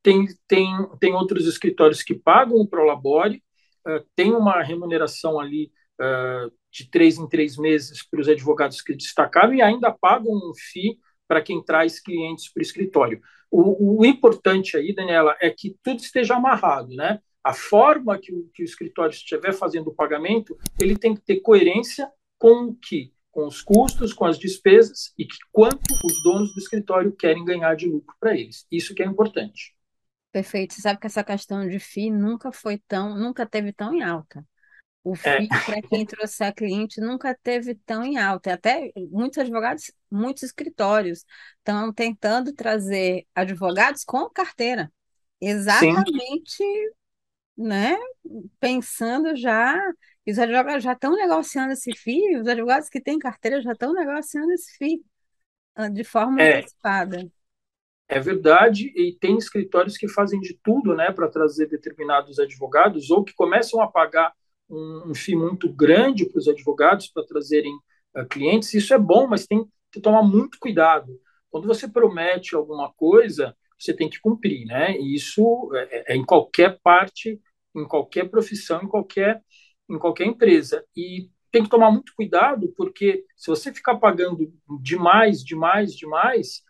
[0.06, 3.42] Tem, tem, tem outros escritórios que pagam o Prolabore,
[3.84, 8.94] uh, tem uma remuneração ali uh, de três em três meses para os advogados que
[8.94, 10.96] destacaram e ainda pagam um FII
[11.26, 13.20] para quem traz clientes para o escritório.
[13.50, 17.18] O, o, importante aí, Daniela, é que tudo esteja amarrado, né?
[17.42, 21.40] A forma que o, que o escritório estiver fazendo o pagamento, ele tem que ter
[21.40, 23.12] coerência com o que?
[23.32, 27.74] Com os custos, com as despesas e que quanto os donos do escritório querem ganhar
[27.74, 28.68] de lucro para eles.
[28.70, 29.74] Isso que é importante.
[30.36, 30.74] Perfeito.
[30.74, 34.46] Você sabe que essa questão de FII nunca foi tão, nunca teve tão em alta.
[35.02, 35.16] O é.
[35.16, 38.52] FII, para quem trouxer cliente, nunca teve tão em alta.
[38.52, 41.24] Até muitos advogados, muitos escritórios
[41.56, 44.92] estão tentando trazer advogados com carteira.
[45.40, 46.90] Exatamente, Sim.
[47.56, 47.96] né?
[48.60, 49.74] Pensando já.
[50.28, 54.52] Os advogados já estão negociando esse FII, os advogados que têm carteira já estão negociando
[54.52, 55.02] esse FII
[55.76, 56.58] ah, de forma é.
[56.58, 57.26] antecipada.
[58.08, 63.24] É verdade, e tem escritórios que fazem de tudo né, para trazer determinados advogados ou
[63.24, 64.32] que começam a pagar
[64.70, 67.74] um, um FII muito grande para os advogados para trazerem
[68.16, 68.72] uh, clientes.
[68.74, 71.18] Isso é bom, mas tem que tomar muito cuidado.
[71.50, 74.96] Quando você promete alguma coisa, você tem que cumprir, né?
[74.96, 77.40] E isso é, é em qualquer parte,
[77.74, 79.42] em qualquer profissão, em qualquer,
[79.88, 80.84] em qualquer empresa.
[80.96, 86.62] E tem que tomar muito cuidado, porque se você ficar pagando demais, demais, demais,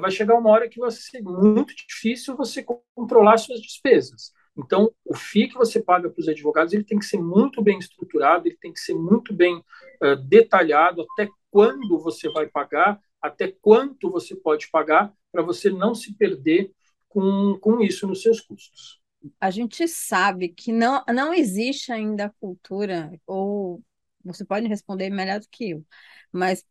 [0.00, 2.64] vai chegar uma hora que vai ser muito difícil você
[2.94, 4.32] controlar suas despesas.
[4.56, 7.78] Então, o FII que você paga para os advogados ele tem que ser muito bem
[7.78, 13.52] estruturado, ele tem que ser muito bem uh, detalhado, até quando você vai pagar, até
[13.60, 16.70] quanto você pode pagar, para você não se perder
[17.08, 19.00] com, com isso nos seus custos.
[19.40, 23.82] A gente sabe que não, não existe ainda a cultura, ou
[24.24, 25.84] você pode responder melhor do que eu,
[26.32, 26.64] mas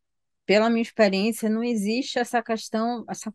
[0.45, 3.33] pela minha experiência, não existe essa questão, essa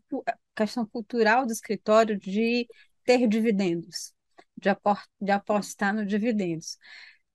[0.55, 2.67] questão cultural do escritório de
[3.03, 4.13] ter dividendos
[4.59, 6.77] de, apostar no dividendos.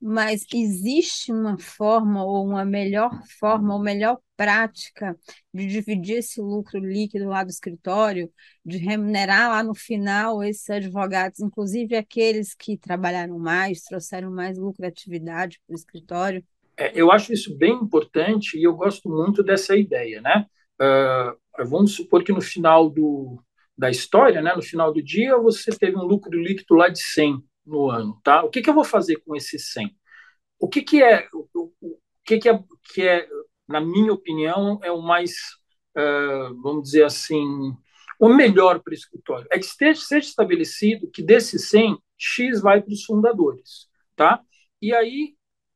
[0.01, 5.19] Mas existe uma forma, ou uma melhor forma, ou melhor prática
[5.53, 8.31] de dividir esse lucro líquido lá do escritório,
[8.65, 15.59] de remunerar lá no final esses advogados, inclusive aqueles que trabalharam mais, trouxeram mais lucratividade
[15.67, 16.45] para o escritório?
[16.77, 20.47] É, eu acho isso bem importante e eu gosto muito dessa ideia, né?
[20.81, 23.43] Uh, vamos supor que no final do,
[23.77, 24.55] da história, né?
[24.55, 28.43] No final do dia, você teve um lucro líquido lá de 100 no ano, tá?
[28.43, 29.95] O que, que eu vou fazer com esses 100?
[30.59, 33.29] O que, que é o, o que, que é que é
[33.69, 35.33] na minha opinião é o mais
[35.97, 37.75] uh, vamos dizer assim
[38.19, 42.81] o melhor para o escritório é que esteja, seja estabelecido que desses 100 x vai
[42.81, 44.41] para os fundadores, tá?
[44.81, 45.34] E aí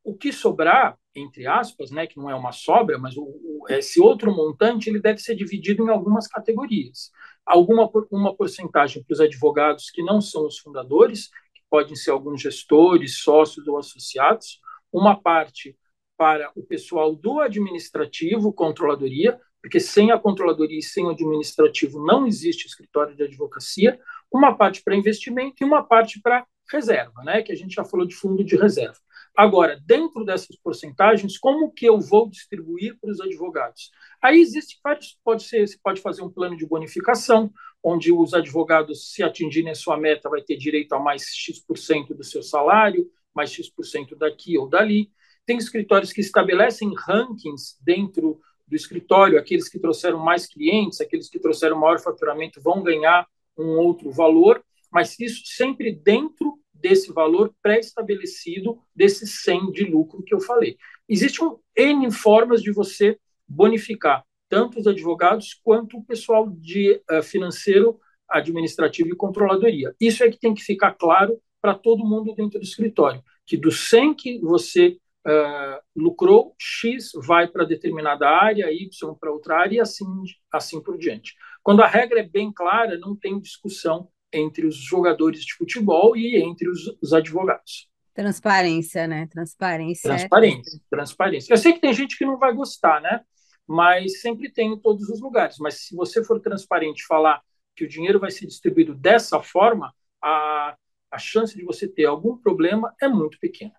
[0.09, 3.99] o que sobrar entre aspas, né, que não é uma sobra, mas o, o, esse
[3.99, 7.11] outro montante ele deve ser dividido em algumas categorias.
[7.45, 12.41] Alguma uma porcentagem para os advogados que não são os fundadores, que podem ser alguns
[12.41, 14.59] gestores, sócios ou associados,
[14.91, 15.75] uma parte
[16.17, 22.25] para o pessoal do administrativo, controladoria, porque sem a controladoria e sem o administrativo não
[22.27, 23.99] existe escritório de advocacia,
[24.31, 28.05] uma parte para investimento e uma parte para reserva, né, que a gente já falou
[28.05, 28.97] de fundo de reserva.
[29.35, 33.91] Agora, dentro dessas porcentagens, como que eu vou distribuir para os advogados?
[34.21, 37.51] Aí existe vários, pode ser, você pode fazer um plano de bonificação,
[37.83, 42.23] onde os advogados, se atingirem a sua meta, vai ter direito a mais X% do
[42.23, 45.11] seu salário, mais X% daqui ou dali.
[45.45, 51.39] Tem escritórios que estabelecem rankings dentro do escritório, aqueles que trouxeram mais clientes, aqueles que
[51.39, 53.27] trouxeram maior faturamento vão ganhar
[53.57, 60.33] um outro valor, mas isso sempre dentro desse valor pré-estabelecido, desses 100 de lucro que
[60.33, 60.77] eu falei.
[61.07, 63.17] Existem N formas de você
[63.47, 69.95] bonificar tanto os advogados quanto o pessoal de uh, financeiro, administrativo e controladoria.
[70.01, 73.71] Isso é que tem que ficar claro para todo mundo dentro do escritório, que do
[73.71, 79.79] 100 que você uh, lucrou, X vai para determinada área, Y para outra área e
[79.79, 80.05] assim,
[80.51, 81.35] assim por diante.
[81.61, 86.37] Quando a regra é bem clara, não tem discussão entre os jogadores de futebol e
[86.37, 87.89] entre os, os advogados.
[88.13, 89.27] Transparência, né?
[89.27, 90.07] Transparência.
[90.07, 90.79] É transparência, é...
[90.89, 91.53] transparência.
[91.53, 93.21] Eu sei que tem gente que não vai gostar, né?
[93.67, 95.57] Mas sempre tem em todos os lugares.
[95.59, 97.41] Mas se você for transparente falar
[97.75, 100.75] que o dinheiro vai ser distribuído dessa forma, a,
[101.11, 103.73] a chance de você ter algum problema é muito pequena.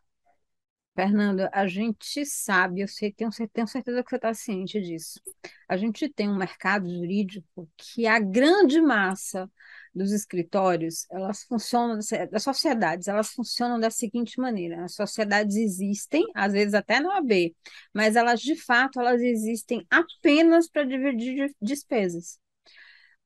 [0.95, 5.21] Fernando, a gente sabe, eu sei, tenho, tenho certeza que você está ciente disso.
[5.69, 9.51] A gente tem um mercado jurídico que a grande massa
[9.95, 11.99] dos escritórios, elas funcionam,
[12.31, 17.55] das sociedades, elas funcionam da seguinte maneira: as sociedades existem, às vezes até no AB,
[17.93, 22.39] mas elas de fato elas existem apenas para dividir despesas.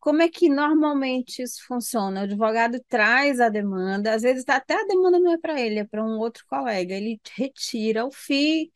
[0.01, 2.21] Como é que normalmente isso funciona?
[2.21, 5.85] O advogado traz a demanda, às vezes até a demanda não é para ele, é
[5.85, 6.95] para um outro colega.
[6.95, 8.71] Ele retira o FII,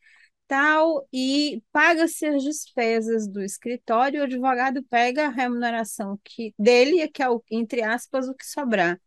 [0.49, 7.21] tal, e paga-se as despesas do escritório, o advogado pega a remuneração que, dele, que
[7.21, 8.99] é, o, entre aspas, o que sobrar.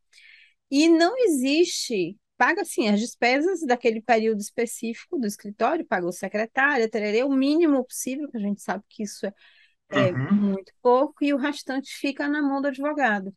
[0.71, 6.89] E não existe, paga sim as despesas daquele período específico do escritório, paga o secretário,
[6.89, 9.33] tererê, o mínimo possível, que a gente sabe que isso é,
[9.91, 10.35] é uhum.
[10.35, 13.35] muito pouco, e o restante fica na mão do advogado.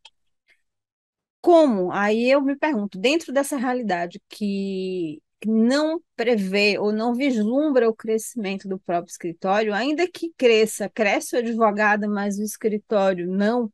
[1.42, 1.92] Como?
[1.92, 8.68] Aí eu me pergunto, dentro dessa realidade que não prevê ou não vislumbra o crescimento
[8.68, 13.72] do próprio escritório, ainda que cresça, cresce o advogado, mas o escritório não,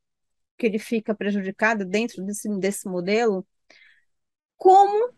[0.58, 3.46] que ele fica prejudicado dentro desse, desse modelo,
[4.58, 5.14] como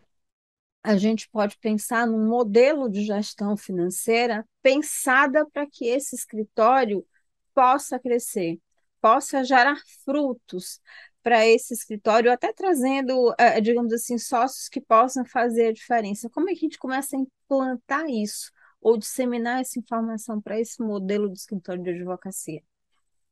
[0.83, 7.05] a gente pode pensar num modelo de gestão financeira pensada para que esse escritório
[7.53, 8.59] possa crescer,
[9.01, 10.81] possa gerar frutos,
[11.24, 16.30] para esse escritório, até trazendo, eh, digamos assim, sócios que possam fazer a diferença.
[16.30, 18.51] Como é que a gente começa a implantar isso
[18.82, 22.61] ou disseminar essa informação para esse modelo de escritório de advocacia?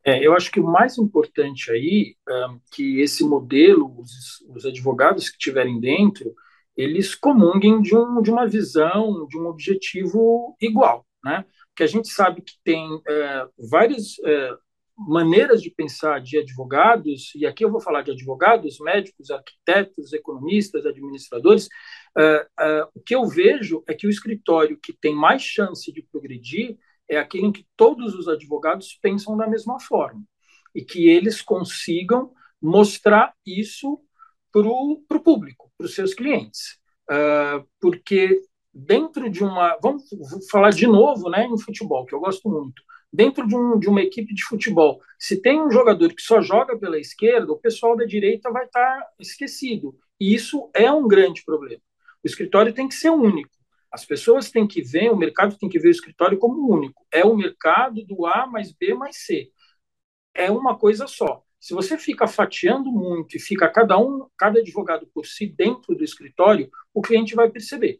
[0.03, 5.29] É, eu acho que o mais importante aí é que esse modelo, os, os advogados
[5.29, 6.33] que estiverem dentro,
[6.75, 11.45] eles comunguem de, um, de uma visão, de um objetivo igual, né?
[11.75, 14.51] Que a gente sabe que tem é, vários é,
[15.07, 20.85] maneiras de pensar de advogados, e aqui eu vou falar de advogados, médicos, arquitetos, economistas,
[20.85, 21.67] administradores,
[22.17, 26.01] uh, uh, o que eu vejo é que o escritório que tem mais chance de
[26.03, 26.77] progredir
[27.09, 30.23] é aquele em que todos os advogados pensam da mesma forma
[30.73, 32.31] e que eles consigam
[32.61, 33.99] mostrar isso
[34.51, 36.79] para o público, para os seus clientes.
[37.09, 38.41] Uh, porque
[38.73, 39.77] dentro de uma.
[39.81, 40.03] Vamos
[40.49, 42.81] falar de novo né, em futebol, que eu gosto muito.
[43.13, 46.77] Dentro de, um, de uma equipe de futebol, se tem um jogador que só joga
[46.77, 49.97] pela esquerda, o pessoal da direita vai estar esquecido.
[50.19, 51.81] E isso é um grande problema.
[52.23, 53.49] O escritório tem que ser único.
[53.91, 57.05] As pessoas têm que ver, o mercado tem que ver o escritório como único.
[57.11, 59.51] É o mercado do A mais B mais C.
[60.33, 61.43] É uma coisa só.
[61.59, 66.03] Se você fica fatiando muito e fica cada um, cada advogado por si dentro do
[66.03, 67.99] escritório, o cliente vai perceber.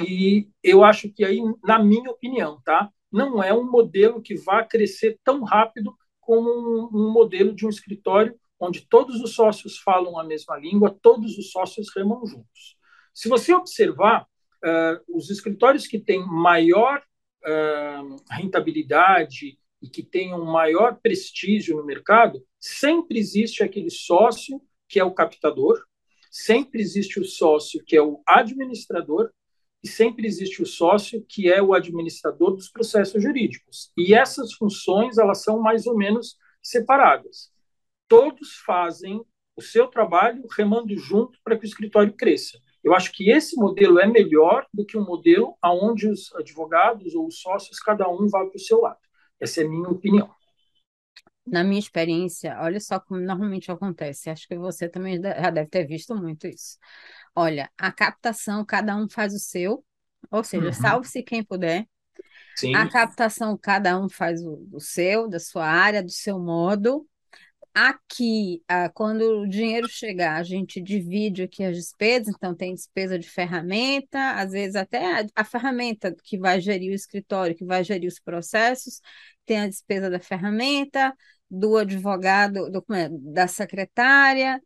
[0.00, 2.90] E eu acho que aí, na minha opinião, tá?
[3.12, 8.38] Não é um modelo que vai crescer tão rápido como um, modelo de um escritório
[8.58, 12.76] onde todos os sócios falam a mesma língua, todos os sócios remam juntos.
[13.14, 14.26] Se você observar,
[14.64, 17.02] uh, os escritórios que têm maior
[17.44, 25.04] uh, rentabilidade e que um maior prestígio no mercado, sempre existe aquele sócio que é
[25.04, 25.82] o captador,
[26.30, 29.30] sempre existe o sócio que é o administrador
[29.82, 33.90] e sempre existe o sócio, que é o administrador dos processos jurídicos.
[33.96, 37.50] E essas funções, elas são mais ou menos separadas.
[38.06, 39.24] Todos fazem
[39.56, 42.58] o seu trabalho remando junto para que o escritório cresça.
[42.82, 47.26] Eu acho que esse modelo é melhor do que um modelo onde os advogados ou
[47.26, 48.98] os sócios, cada um vai para o seu lado.
[49.38, 50.30] Essa é a minha opinião.
[51.46, 54.30] Na minha experiência, olha só como normalmente acontece.
[54.30, 56.78] Acho que você também já deve ter visto muito isso.
[57.34, 59.84] Olha, a captação, cada um faz o seu,
[60.30, 60.72] ou seja, uhum.
[60.72, 61.86] salve-se quem puder.
[62.56, 62.74] Sim.
[62.74, 67.06] A captação, cada um faz o, o seu, da sua área, do seu modo.
[67.72, 73.16] Aqui, ah, quando o dinheiro chegar, a gente divide aqui as despesas, então tem despesa
[73.16, 77.84] de ferramenta, às vezes até a, a ferramenta que vai gerir o escritório, que vai
[77.84, 79.00] gerir os processos,
[79.46, 81.14] tem a despesa da ferramenta,
[81.50, 84.62] do advogado, do, é, da secretária,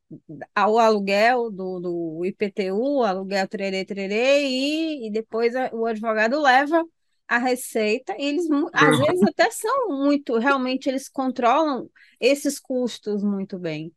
[0.54, 6.84] ao aluguel do, do IPTU, aluguel trerê, trerê, e, e depois a, o advogado leva
[7.26, 11.88] a receita, e eles às vezes até são muito, realmente eles controlam
[12.20, 13.90] esses custos muito bem.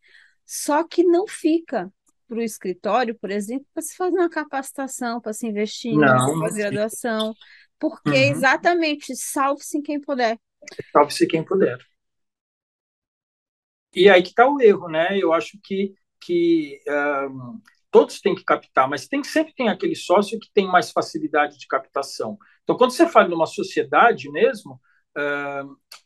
[0.45, 1.91] Só que não fica
[2.25, 5.99] para o escritório, por exemplo, para se fazer uma capacitação, para se investir em
[6.53, 7.33] graduação,
[7.77, 8.15] porque uhum.
[8.15, 10.39] exatamente salve-se quem puder.
[10.93, 11.77] Salve-se quem puder.
[13.95, 15.17] E aí que está o erro, né?
[15.17, 16.79] Eu acho que, que
[17.29, 17.59] um,
[17.91, 21.67] todos têm que captar, mas tem, sempre tem aquele sócio que tem mais facilidade de
[21.67, 22.37] captação.
[22.63, 24.79] Então, quando você fala numa sociedade mesmo,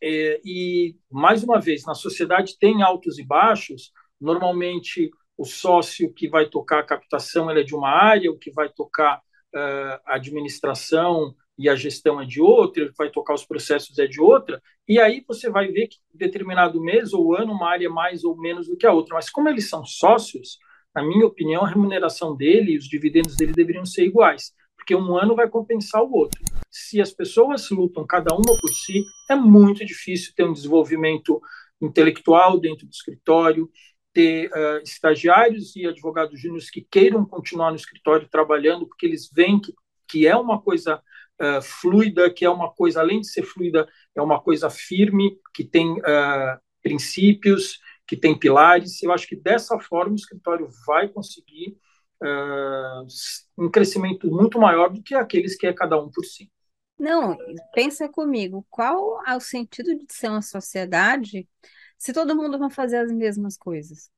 [0.01, 6.29] é, e mais uma vez, na sociedade tem altos e baixos, normalmente o sócio que
[6.29, 10.15] vai tocar a captação ele é de uma área, o que vai tocar uh, a
[10.15, 14.61] administração e a gestão é de outra, ele vai tocar os processos é de outra,
[14.87, 18.35] e aí você vai ver que determinado mês ou ano uma área é mais ou
[18.35, 19.15] menos do que a outra.
[19.15, 20.57] Mas como eles são sócios,
[20.93, 25.15] na minha opinião, a remuneração dele e os dividendos dele deveriam ser iguais, porque um
[25.15, 26.41] ano vai compensar o outro.
[26.69, 31.41] Se as pessoas lutam cada uma por si, é muito difícil ter um desenvolvimento
[31.81, 33.69] intelectual dentro do escritório,
[34.13, 39.59] ter uh, estagiários e advogados júniores que queiram continuar no escritório trabalhando, porque eles veem
[39.59, 39.73] que,
[40.07, 41.01] que é uma coisa
[41.41, 45.63] uh, fluida, que é uma coisa, além de ser fluida, é uma coisa firme, que
[45.63, 49.01] tem uh, princípios, que tem pilares.
[49.01, 51.77] Eu acho que dessa forma o escritório vai conseguir
[52.21, 53.07] uh,
[53.57, 56.51] um crescimento muito maior do que aqueles que é cada um por si.
[56.99, 57.35] Não,
[57.73, 61.49] pensa comigo, qual é o sentido de ser uma sociedade
[61.97, 64.11] se todo mundo vai fazer as mesmas coisas?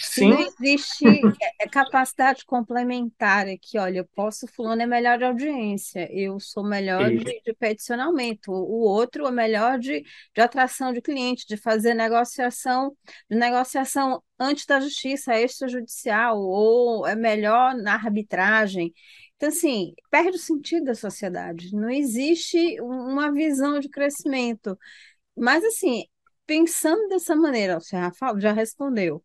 [0.00, 0.30] Sim.
[0.30, 1.06] Não existe
[1.42, 6.64] é, é capacidade complementar aqui, olha, eu posso, fulano é melhor de audiência, eu sou
[6.64, 10.02] melhor de, de peticionamento, o outro é melhor de,
[10.34, 12.96] de atração de cliente, de fazer negociação,
[13.30, 18.94] de negociação antes da justiça, extrajudicial, ou é melhor na arbitragem.
[19.36, 24.78] Então, assim, perde o sentido da sociedade, não existe uma visão de crescimento.
[25.36, 26.04] Mas, assim,
[26.46, 29.22] pensando dessa maneira, você já, já respondeu,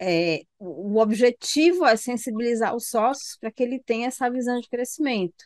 [0.00, 5.44] é, o objetivo é sensibilizar os sócios para que ele tenha essa visão de crescimento.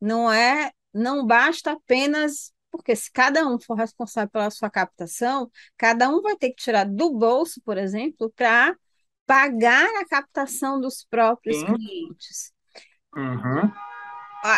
[0.00, 6.08] Não é, não basta apenas porque se cada um for responsável pela sua captação, cada
[6.08, 8.76] um vai ter que tirar do bolso, por exemplo, para
[9.24, 11.66] pagar a captação dos próprios Sim.
[11.66, 12.52] clientes.
[13.16, 13.70] Uhum.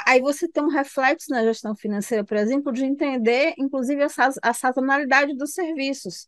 [0.06, 4.08] Aí você tem um reflexo na gestão financeira, por exemplo, de entender, inclusive, a,
[4.42, 6.26] a sazonalidade dos serviços.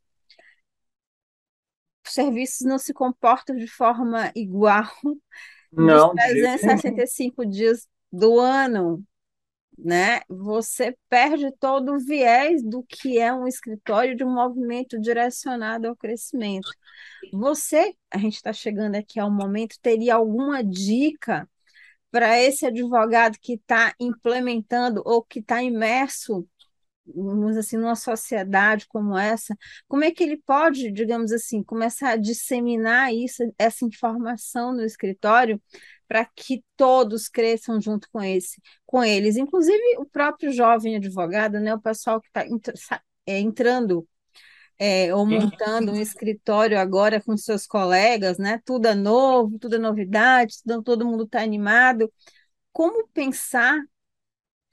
[2.12, 4.90] Serviços não se comportam de forma igual
[5.72, 7.02] Não, nos de jeito nenhum.
[7.02, 9.04] 365 dias do ano,
[9.78, 10.20] né?
[10.28, 15.96] Você perde todo o viés do que é um escritório de um movimento direcionado ao
[15.96, 16.68] crescimento.
[17.32, 21.48] Você, a gente está chegando aqui ao momento, teria alguma dica
[22.11, 26.48] para esse advogado que está implementando ou que está imerso
[27.14, 29.56] vamos assim, numa sociedade como essa,
[29.86, 35.61] como é que ele pode, digamos assim, começar a disseminar isso, essa informação no escritório
[36.06, 41.74] para que todos cresçam junto com esse, com eles, inclusive o próprio jovem advogado, né,
[41.74, 44.06] o pessoal que está é, entrando
[44.78, 48.61] é, ou montando um escritório agora com seus colegas, né?
[48.64, 52.12] Tudo é novo, tudo é novidade, tudo, todo mundo está animado.
[52.72, 53.80] Como pensar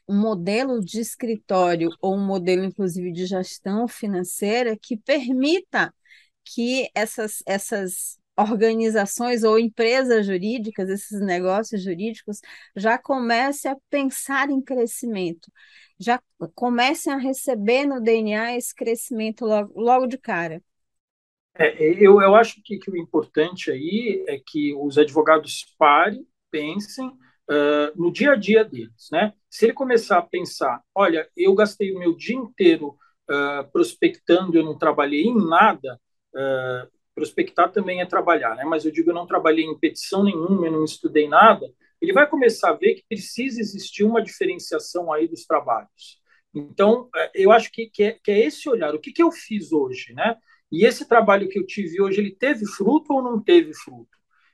[0.08, 5.94] um modelo de escritório ou um modelo, inclusive, de gestão financeira que permita
[6.44, 12.40] que essas, essas organizações ou empresas jurídicas, esses negócios jurídicos,
[12.76, 15.52] já comecem a pensar em crescimento,
[16.00, 16.22] já
[16.54, 20.62] comecem a receber no DNA esse crescimento logo, logo de cara.
[21.58, 27.10] É, eu, eu acho que, que o importante aí é que os advogados parem, pensem
[27.50, 29.10] uh, no dia a dia deles.
[29.12, 29.34] Né?
[29.50, 32.98] Se ele começar a pensar, olha, eu gastei o meu dia inteiro
[33.30, 36.00] uh, prospectando, eu não trabalhei em nada,
[36.36, 38.64] uh, prospectar também é trabalhar, né?
[38.66, 41.66] mas eu digo, eu não trabalhei em petição nenhuma, eu não estudei nada,
[42.02, 46.20] ele vai começar a ver que precisa existir uma diferenciação aí dos trabalhos.
[46.54, 49.74] Então, eu acho que, que, é, que é esse olhar, o que, que eu fiz
[49.74, 50.38] hoje, né?
[50.72, 54.10] E esse trabalho que eu tive hoje, ele teve fruto ou não teve fruto?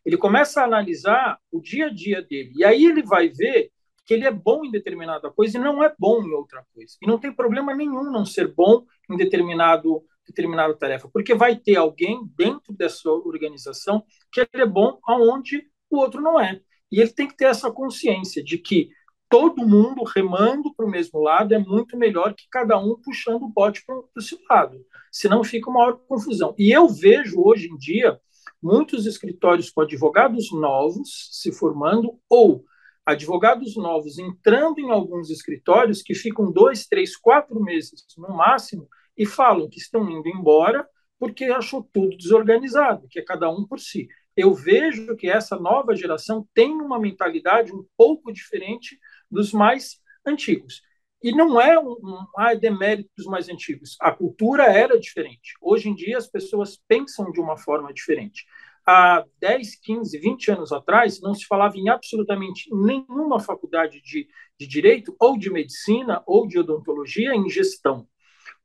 [0.05, 2.51] Ele começa a analisar o dia a dia dele.
[2.55, 3.71] E aí ele vai ver
[4.05, 6.95] que ele é bom em determinada coisa e não é bom em outra coisa.
[7.01, 11.75] E não tem problema nenhum não ser bom em determinado determinada tarefa, porque vai ter
[11.75, 16.61] alguém dentro dessa organização que ele é bom aonde o outro não é.
[16.91, 18.89] E ele tem que ter essa consciência de que
[19.29, 23.49] todo mundo remando para o mesmo lado é muito melhor que cada um puxando o
[23.49, 24.77] bote para o seu lado.
[25.11, 26.53] Senão fica uma maior confusão.
[26.57, 28.19] E eu vejo hoje em dia
[28.61, 32.63] muitos escritórios com advogados novos se formando ou
[33.05, 38.87] advogados novos entrando em alguns escritórios que ficam dois, três, quatro meses no máximo
[39.17, 40.87] e falam que estão indo embora
[41.19, 44.07] porque achou tudo desorganizado, que é cada um por si.
[44.35, 48.99] Eu vejo que essa nova geração tem uma mentalidade um pouco diferente
[49.29, 50.81] dos mais antigos.
[51.23, 53.95] E não é um, ah, demérito dos mais antigos.
[54.01, 55.53] A cultura era diferente.
[55.61, 58.45] Hoje em dia, as pessoas pensam de uma forma diferente.
[58.85, 64.27] Há 10, 15, 20 anos atrás, não se falava em absolutamente nenhuma faculdade de,
[64.59, 68.07] de direito, ou de medicina, ou de odontologia em gestão.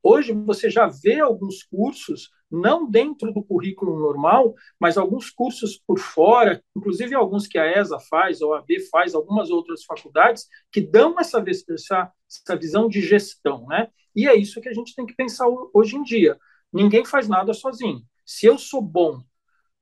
[0.01, 5.99] Hoje, você já vê alguns cursos não dentro do currículo normal, mas alguns cursos por
[5.99, 11.19] fora, inclusive alguns que a ESA faz, a AB faz, algumas outras faculdades, que dão
[11.19, 13.65] essa, essa, essa visão de gestão.
[13.67, 13.89] Né?
[14.15, 16.37] E é isso que a gente tem que pensar hoje em dia.
[16.71, 18.01] Ninguém faz nada sozinho.
[18.25, 19.21] Se eu sou bom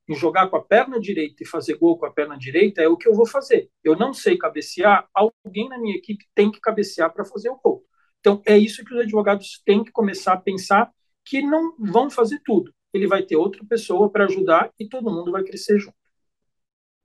[0.08, 2.96] em jogar com a perna direita e fazer gol com a perna direita, é o
[2.96, 3.68] que eu vou fazer.
[3.82, 7.84] Eu não sei cabecear, alguém na minha equipe tem que cabecear para fazer o gol.
[8.20, 10.90] Então, é isso que os advogados têm que começar a pensar
[11.26, 12.72] que não vão fazer tudo.
[12.92, 15.96] Ele vai ter outra pessoa para ajudar e todo mundo vai crescer junto.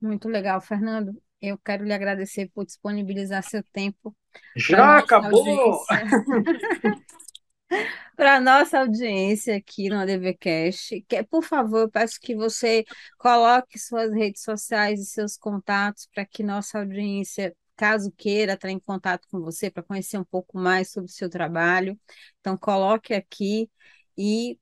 [0.00, 1.20] Muito legal, Fernando.
[1.40, 4.16] Eu quero lhe agradecer por disponibilizar seu tempo.
[4.56, 5.84] Já acabou!
[8.14, 12.84] Para a nossa audiência aqui no ADVCast, que, por favor, eu peço que você
[13.18, 18.78] coloque suas redes sociais e seus contatos para que nossa audiência caso queira entrar em
[18.78, 21.98] contato com você para conhecer um pouco mais sobre o seu trabalho.
[22.40, 23.70] Então, coloque aqui
[24.16, 24.58] e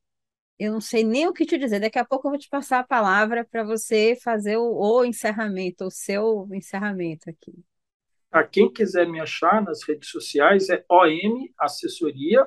[0.58, 1.80] eu não sei nem o que te dizer.
[1.80, 5.86] Daqui a pouco eu vou te passar a palavra para você fazer o, o, encerramento,
[5.86, 7.64] o seu encerramento aqui.
[8.30, 12.46] A quem quiser me achar nas redes sociais é OM Assessoria.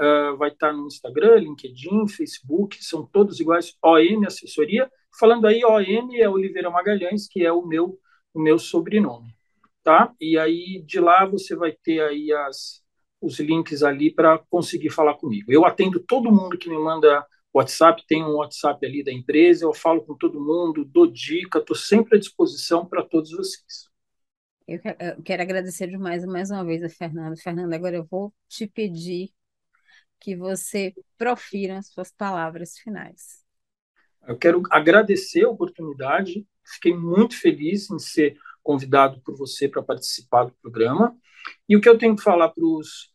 [0.00, 4.90] Uh, vai estar no Instagram, LinkedIn, Facebook, são todos iguais, OM Assessoria.
[5.20, 8.00] Falando aí, OM é Oliveira Magalhães, que é o meu,
[8.32, 9.36] o meu sobrenome.
[9.84, 10.12] Tá?
[10.18, 12.81] E aí, de lá, você vai ter aí as,
[13.22, 15.50] os links ali para conseguir falar comigo.
[15.50, 19.72] Eu atendo todo mundo que me manda WhatsApp, tem um WhatsApp ali da empresa, eu
[19.72, 23.90] falo com todo mundo, dou dica, estou sempre à disposição para todos vocês.
[24.66, 24.80] Eu
[25.22, 27.36] quero agradecer demais mais uma vez a Fernando.
[27.36, 29.30] Fernando, agora eu vou te pedir
[30.18, 33.42] que você profira as suas palavras finais.
[34.26, 40.44] Eu quero agradecer a oportunidade, fiquei muito feliz em ser convidado por você para participar
[40.44, 41.14] do programa.
[41.68, 43.11] E o que eu tenho que falar para os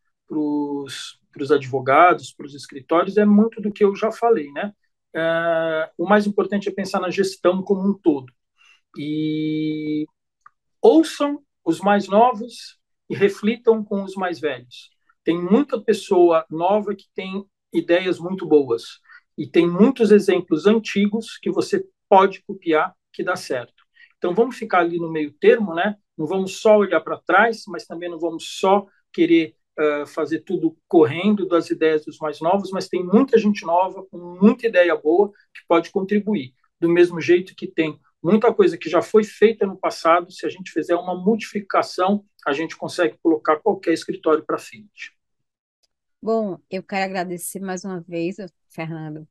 [1.51, 4.73] advogados, para os escritórios, é muito do que eu já falei, né?
[5.17, 8.31] uh, o mais importante é pensar na gestão como um todo.
[8.97, 10.05] E
[10.81, 12.77] ouçam os mais novos
[13.09, 14.89] e reflitam com os mais velhos.
[15.23, 18.99] Tem muita pessoa nova que tem ideias muito boas
[19.37, 23.83] e tem muitos exemplos antigos que você pode copiar que dá certo.
[24.17, 25.95] Então vamos ficar ali no meio termo, né?
[26.17, 30.77] Não vamos só olhar para trás, mas também não vamos só querer uh, fazer tudo
[30.87, 35.31] correndo das ideias dos mais novos, mas tem muita gente nova com muita ideia boa
[35.53, 36.53] que pode contribuir.
[36.79, 40.49] Do mesmo jeito que tem muita coisa que já foi feita no passado, se a
[40.49, 45.15] gente fizer uma modificação, a gente consegue colocar qualquer escritório para frente.
[46.21, 48.37] Bom, eu quero agradecer mais uma vez,
[48.69, 49.27] Fernando,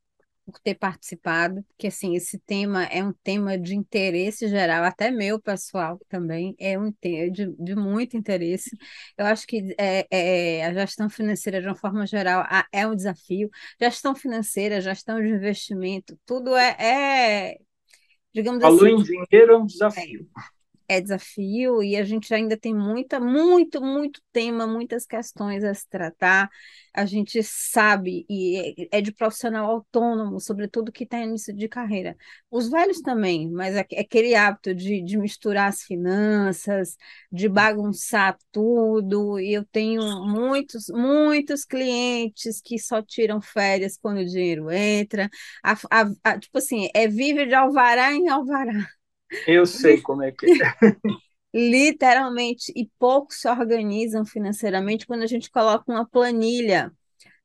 [0.47, 5.41] por ter participado, porque assim, esse tema é um tema de interesse geral, até meu
[5.41, 8.71] pessoal também, é um tema de, de muito interesse.
[9.19, 13.51] Eu acho que é, é, a gestão financeira, de uma forma geral, é um desafio.
[13.81, 17.59] Gestão financeira, gestão de investimento, tudo é, é
[18.33, 18.95] digamos Falou assim.
[18.95, 20.29] em dinheiro é um desafio.
[20.39, 20.56] É
[20.89, 25.89] é desafio e a gente ainda tem muita, muito, muito tema, muitas questões a se
[25.89, 26.49] tratar.
[26.95, 32.17] A gente sabe e é, de profissional autônomo, sobretudo que está início de carreira.
[32.51, 36.97] Os velhos também, mas é, é aquele hábito de, de misturar as finanças,
[37.31, 39.39] de bagunçar tudo.
[39.39, 45.29] E eu tenho muitos, muitos clientes que só tiram férias quando o dinheiro entra.
[45.63, 48.97] A, a, a, tipo assim, é vive de alvará em alvará.
[49.47, 50.57] Eu sei como é que é.
[51.55, 56.93] Literalmente, e poucos se organizam financeiramente quando a gente coloca uma planilha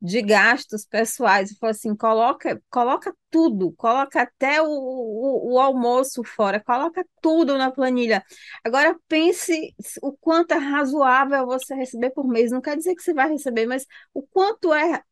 [0.01, 6.23] de gastos pessoais e fala assim, coloca, coloca tudo, coloca até o, o, o, almoço
[6.23, 8.23] fora, coloca tudo na planilha.
[8.65, 12.51] Agora pense o quanto é razoável você receber por mês.
[12.51, 15.03] Não quer dizer que você vai receber, mas o quanto é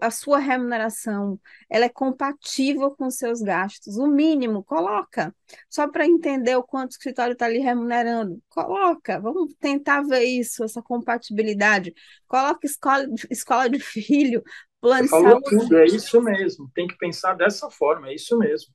[0.00, 3.96] a sua remuneração ela é compatível com seus gastos.
[3.96, 5.34] O mínimo, coloca.
[5.68, 8.40] Só para entender o quanto o escritório está ali remunerando.
[8.48, 9.18] Coloca.
[9.20, 11.94] Vamos tentar ver isso, essa compatibilidade.
[12.26, 14.42] Coloca escola, escola de filho,
[14.80, 15.50] plano de saúde.
[15.50, 16.70] Tudo, é isso mesmo.
[16.74, 18.74] Tem que pensar dessa forma, é isso mesmo.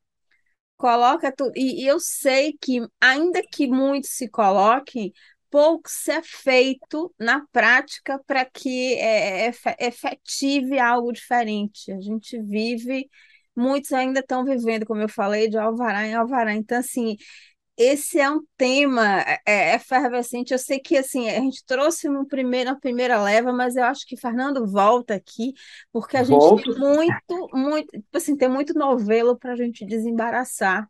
[0.78, 1.52] Coloca tudo.
[1.56, 5.14] E, e eu sei que, ainda que muitos se coloquem,
[5.52, 11.92] pouco se é feito na prática para que é, é, efetive algo diferente.
[11.92, 13.10] A gente vive,
[13.56, 16.56] muitos ainda estão vivendo, como eu falei, de alvará em alvará.
[16.56, 17.18] Então, assim,
[17.78, 20.52] esse é um tema é, é efervescente.
[20.52, 24.06] Eu sei que assim a gente trouxe no primeiro, na primeira leva, mas eu acho
[24.08, 25.54] que Fernando volta aqui,
[25.92, 26.64] porque a Volto.
[26.64, 30.88] gente tem muito, muito, tipo assim, tem muito novelo para a gente desembaraçar.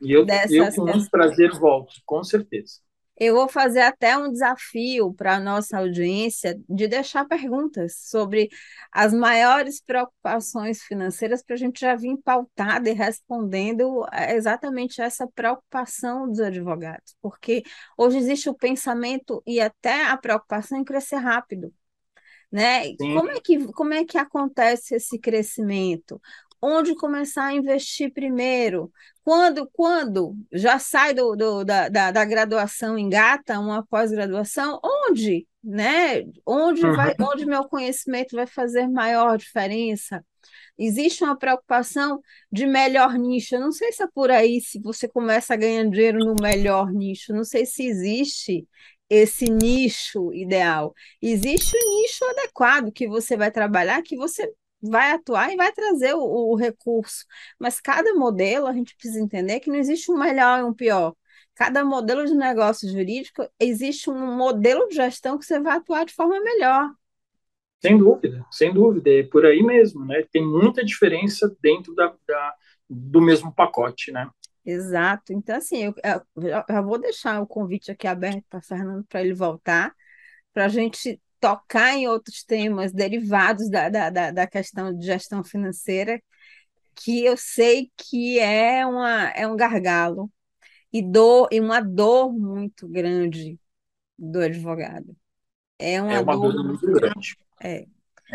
[0.00, 2.80] E eu, eu com muito prazer volto, com certeza.
[3.18, 8.48] Eu vou fazer até um desafio para a nossa audiência de deixar perguntas sobre
[8.92, 16.28] as maiores preocupações financeiras para a gente já vir pautada e respondendo exatamente essa preocupação
[16.28, 17.64] dos advogados, porque
[17.96, 21.72] hoje existe o pensamento e até a preocupação em crescer rápido.
[22.50, 22.96] Né?
[22.96, 26.20] Como é, que, como é que acontece esse crescimento?
[26.60, 28.90] Onde começar a investir primeiro.
[29.22, 35.46] Quando, quando já sai do, do da, da, da, graduação, engata uma pós-graduação, onde?
[35.62, 36.24] Né?
[36.46, 36.94] Onde, uhum.
[36.94, 40.24] vai, onde meu conhecimento vai fazer maior diferença?
[40.78, 43.56] Existe uma preocupação de melhor nicho.
[43.56, 46.90] Eu não sei se é por aí, se você começa a ganhar dinheiro no melhor
[46.92, 47.32] nicho.
[47.34, 48.66] Não sei se existe
[49.10, 50.94] esse nicho ideal.
[51.20, 54.50] Existe o nicho adequado que você vai trabalhar, que você
[54.80, 57.24] vai atuar e vai trazer o, o, recurso.
[57.58, 61.14] Mas cada modelo, a gente precisa entender que não existe um melhor e um pior.
[61.54, 66.14] Cada modelo de negócio jurídico, existe um modelo de gestão que você vai atuar de
[66.14, 66.90] forma melhor.
[67.80, 70.24] Sem dúvida, sem dúvida, é por aí mesmo, né?
[70.32, 72.54] Tem muita diferença dentro da, da
[72.88, 74.28] do mesmo pacote, né?
[74.64, 75.32] Exato.
[75.32, 79.34] Então, assim, eu, eu, eu vou deixar o convite aqui aberto para Fernando para ele
[79.34, 79.94] voltar,
[80.52, 86.20] para a gente tocar em outros temas derivados da, da, da, questão de gestão financeira,
[86.94, 90.30] que eu sei que é, uma, é um gargalo
[90.92, 93.58] e, dor, e uma dor muito grande
[94.18, 95.16] do advogado.
[95.78, 97.36] É uma, é uma dor, dor muito grande.
[97.60, 97.86] É.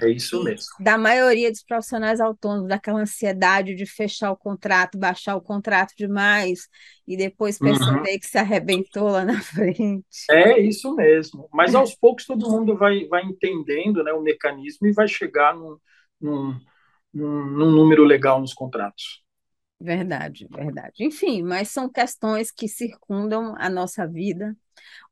[0.02, 0.66] É isso mesmo.
[0.80, 6.68] Da maioria dos profissionais autônomos, daquela ansiedade de fechar o contrato, baixar o contrato demais
[7.08, 8.20] e depois perceber uhum.
[8.20, 10.04] que se arrebentou lá na frente.
[10.32, 11.48] É isso mesmo.
[11.54, 15.78] Mas aos poucos todo mundo vai, vai entendendo né, o mecanismo e vai chegar num,
[16.20, 16.60] num,
[17.14, 19.22] num número legal nos contratos.
[19.80, 21.04] Verdade, verdade.
[21.04, 24.56] Enfim, mas são questões que circundam a nossa vida.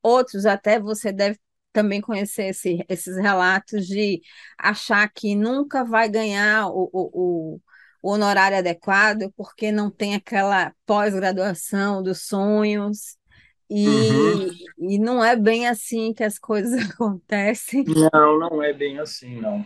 [0.02, 1.38] Outros até você deve
[1.72, 4.22] também conhecer esse, esses relatos de
[4.58, 7.60] achar que nunca vai ganhar o, o,
[8.02, 13.18] o honorário adequado, porque não tem aquela pós-graduação dos sonhos.
[13.70, 14.50] E, uhum.
[14.90, 17.86] e não é bem assim que as coisas acontecem.
[17.86, 19.66] Não, não é bem assim, não.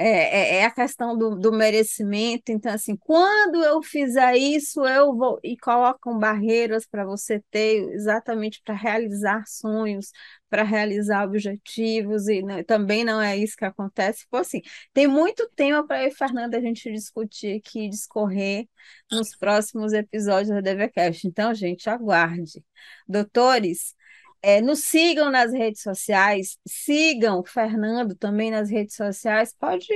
[0.00, 2.52] É, é, é, a questão do, do, merecimento.
[2.52, 5.40] Então, assim, quando eu fizer isso, eu vou.
[5.42, 10.12] E colocam barreiras para você ter, exatamente para realizar sonhos,
[10.48, 14.24] para realizar objetivos, e não, também não é isso que acontece.
[14.30, 18.68] Pô, assim, tem muito tema para eu e Fernanda a gente discutir aqui, discorrer
[19.10, 21.26] nos próximos episódios da DVCast.
[21.26, 22.62] Então, gente, aguarde.
[23.08, 23.96] Doutores,
[24.42, 29.86] é, nos sigam nas redes sociais, sigam o Fernando também nas redes sociais, pode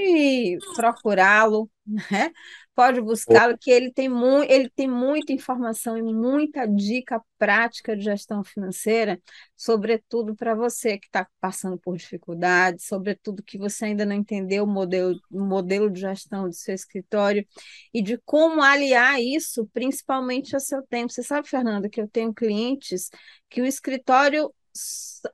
[0.76, 2.30] procurá-lo, né?
[2.74, 8.04] Pode buscá-lo, que ele tem, mu ele tem muita informação e muita dica prática de
[8.04, 9.20] gestão financeira,
[9.56, 14.66] sobretudo para você que está passando por dificuldades, sobretudo que você ainda não entendeu o
[14.66, 17.46] modelo, o modelo de gestão do seu escritório
[17.92, 21.12] e de como aliar isso, principalmente ao seu tempo.
[21.12, 23.10] Você sabe, Fernando, que eu tenho clientes
[23.50, 24.52] que o escritório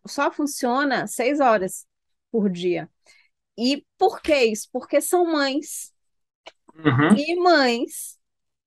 [0.06, 1.86] só funciona seis horas
[2.30, 2.88] por dia.
[3.56, 4.68] E por que isso?
[4.72, 5.92] Porque são mães
[6.78, 7.16] Uhum.
[7.16, 8.18] E mães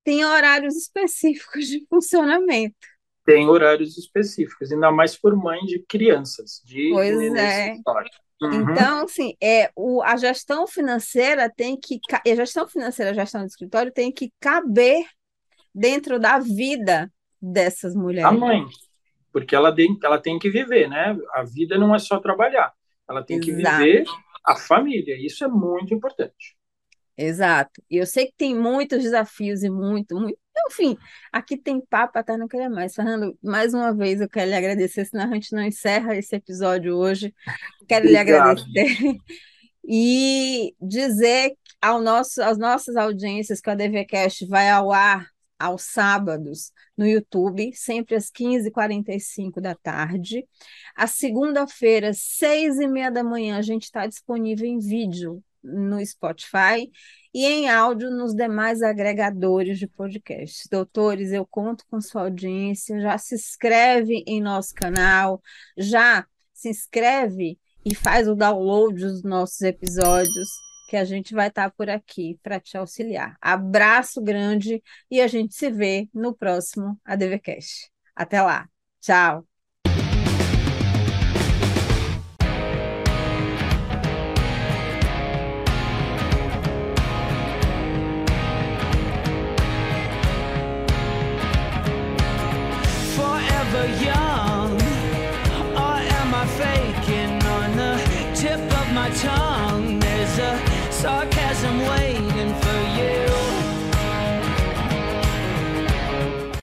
[0.04, 2.76] têm horários específicos de funcionamento.
[3.24, 6.60] Tem horários específicos, ainda mais por mães de crianças.
[6.64, 7.76] De pois é.
[8.42, 8.72] Uhum.
[8.72, 12.00] Então, assim, é, o, a gestão financeira tem que.
[12.12, 15.04] A gestão financeira, a gestão do escritório tem que caber
[15.72, 17.10] dentro da vida
[17.40, 18.28] dessas mulheres.
[18.28, 18.66] A mãe.
[19.32, 21.16] Porque ela tem, ela tem que viver, né?
[21.32, 22.72] A vida não é só trabalhar.
[23.08, 23.56] Ela tem Exato.
[23.56, 24.04] que viver
[24.44, 25.16] a família.
[25.24, 26.56] Isso é muito importante.
[27.16, 27.82] Exato.
[27.90, 30.38] E eu sei que tem muitos desafios e muito, muito.
[30.68, 30.96] Enfim,
[31.30, 32.94] aqui tem papo até não querer mais.
[32.94, 36.96] Fernando, mais uma vez eu quero lhe agradecer, senão a gente não encerra esse episódio
[36.96, 37.34] hoje.
[37.88, 39.16] Quero lhe agradecer
[39.84, 46.72] e dizer ao nosso, às nossas audiências que a DVCast vai ao ar aos sábados
[46.96, 50.46] no YouTube, sempre às 15h45 da tarde.
[50.96, 56.90] A segunda-feira, seis e meia da manhã, a gente está disponível em vídeo no Spotify
[57.34, 60.68] e em áudio nos demais agregadores de podcasts.
[60.70, 65.40] Doutores, eu conto com sua audiência, já se inscreve em nosso canal,
[65.76, 70.48] já se inscreve e faz o download dos nossos episódios,
[70.88, 73.36] que a gente vai estar por aqui para te auxiliar.
[73.40, 77.90] Abraço grande e a gente se vê no próximo ADVCast.
[78.14, 78.68] Até lá.
[79.00, 79.51] Tchau.